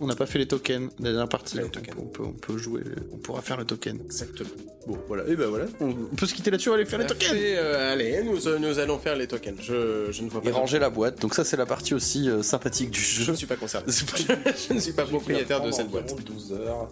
On 0.04 0.08
n'a 0.08 0.16
pas 0.16 0.26
fait 0.26 0.38
les 0.40 0.48
tokens 0.48 0.90
la 1.00 1.12
dernière 1.12 1.30
partie. 1.30 1.56
Les 1.56 1.64
donc 1.64 1.72
tokens. 1.72 1.96
On, 1.98 2.06
peut, 2.06 2.24
on 2.24 2.34
peut 2.34 2.58
jouer, 2.58 2.82
on 3.14 3.18
pourra 3.18 3.42
faire 3.42 3.56
le 3.58 3.64
token. 3.66 4.00
Exactement. 4.06 4.50
Bon, 4.86 4.98
voilà. 5.08 5.24
Et 5.30 5.36
ben 5.38 5.48
voilà, 5.48 5.66
on, 5.80 5.90
on 5.92 6.16
peut 6.16 6.26
se 6.26 6.34
quitter 6.34 6.52
là-dessus, 6.52 6.68
on 6.68 6.74
va 6.74 6.78
aller 6.80 6.86
faire 6.86 7.00
les 7.00 7.08
tokens. 7.08 7.32
Euh, 7.34 7.94
allez, 7.94 8.22
nous, 8.24 8.48
euh, 8.50 8.60
nous 8.60 8.80
allons 8.80 9.00
faire 9.00 9.16
les 9.16 9.28
tokens. 9.28 9.56
Je, 9.62 10.12
je 10.12 10.22
ne 10.24 10.30
vois 10.30 10.42
pas. 10.42 10.50
Et 10.50 10.52
ranger 10.52 10.78
la 10.80 10.90
boîte. 10.90 11.22
Donc 11.22 11.34
ça, 11.36 11.46
c'est 11.46 11.56
la 11.56 11.66
partie 11.66 11.94
aussi 11.94 12.30
euh, 12.30 12.44
sympathique 12.44 12.92
du 12.92 13.00
Je 13.00 13.24
jeu. 13.24 13.32
ne 13.32 13.38
suis 13.38 13.48
pas 13.48 13.56
concerné. 13.56 13.88
Je 14.68 14.74
ne 14.74 14.80
suis 14.80 14.92
pas 14.92 15.06
propriétaire 15.06 15.62
de 15.62 15.72
cette 15.72 15.88
boîte. 15.90 16.12
Environ 16.12 16.34
12 16.36 16.54
heures. 16.54 16.90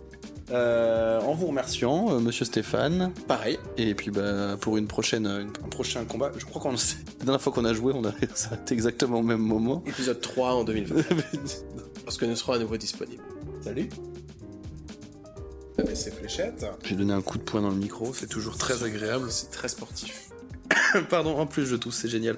Euh, 0.51 1.19
en 1.21 1.33
vous 1.33 1.47
remerciant, 1.47 2.13
euh, 2.13 2.19
Monsieur 2.19 2.43
Stéphane, 2.45 3.11
Pareil. 3.27 3.57
et 3.77 3.93
puis 3.95 4.09
bah, 4.11 4.57
pour 4.59 4.75
une 4.77 4.87
prochaine, 4.87 5.25
une- 5.25 5.47
un 5.63 5.69
prochain 5.69 6.03
combat. 6.05 6.31
Je 6.37 6.43
crois 6.45 6.61
qu'on 6.61 6.75
sait. 6.75 6.97
La 7.19 7.25
dernière 7.25 7.41
fois 7.41 7.53
qu'on 7.53 7.63
a 7.65 7.73
joué, 7.73 7.93
on 7.95 8.03
a 8.05 8.11
s'arrêté 8.35 8.73
exactement 8.73 9.19
au 9.19 9.23
même 9.23 9.39
moment. 9.39 9.81
Épisode 9.85 10.19
3 10.21 10.49
en 10.53 10.63
2020. 10.63 10.95
Lorsque 12.11 12.23
nous 12.23 12.35
serons 12.35 12.51
à 12.51 12.59
nouveau 12.59 12.75
disponibles. 12.75 13.23
Salut. 13.61 13.87
Avec 15.77 15.95
ces 15.95 16.11
fléchettes. 16.11 16.65
J'ai 16.83 16.95
donné 16.97 17.13
un 17.13 17.21
coup 17.21 17.37
de 17.37 17.43
poing 17.43 17.61
dans 17.61 17.69
le 17.69 17.77
micro, 17.77 18.13
c'est 18.13 18.27
toujours 18.27 18.57
très 18.57 18.83
agréable. 18.83 19.31
C'est 19.31 19.49
très 19.49 19.69
sportif. 19.69 20.29
Pardon, 21.09 21.37
en 21.37 21.47
plus 21.47 21.65
je 21.65 21.77
tousse, 21.77 21.95
c'est 21.95 22.09
génial. 22.09 22.37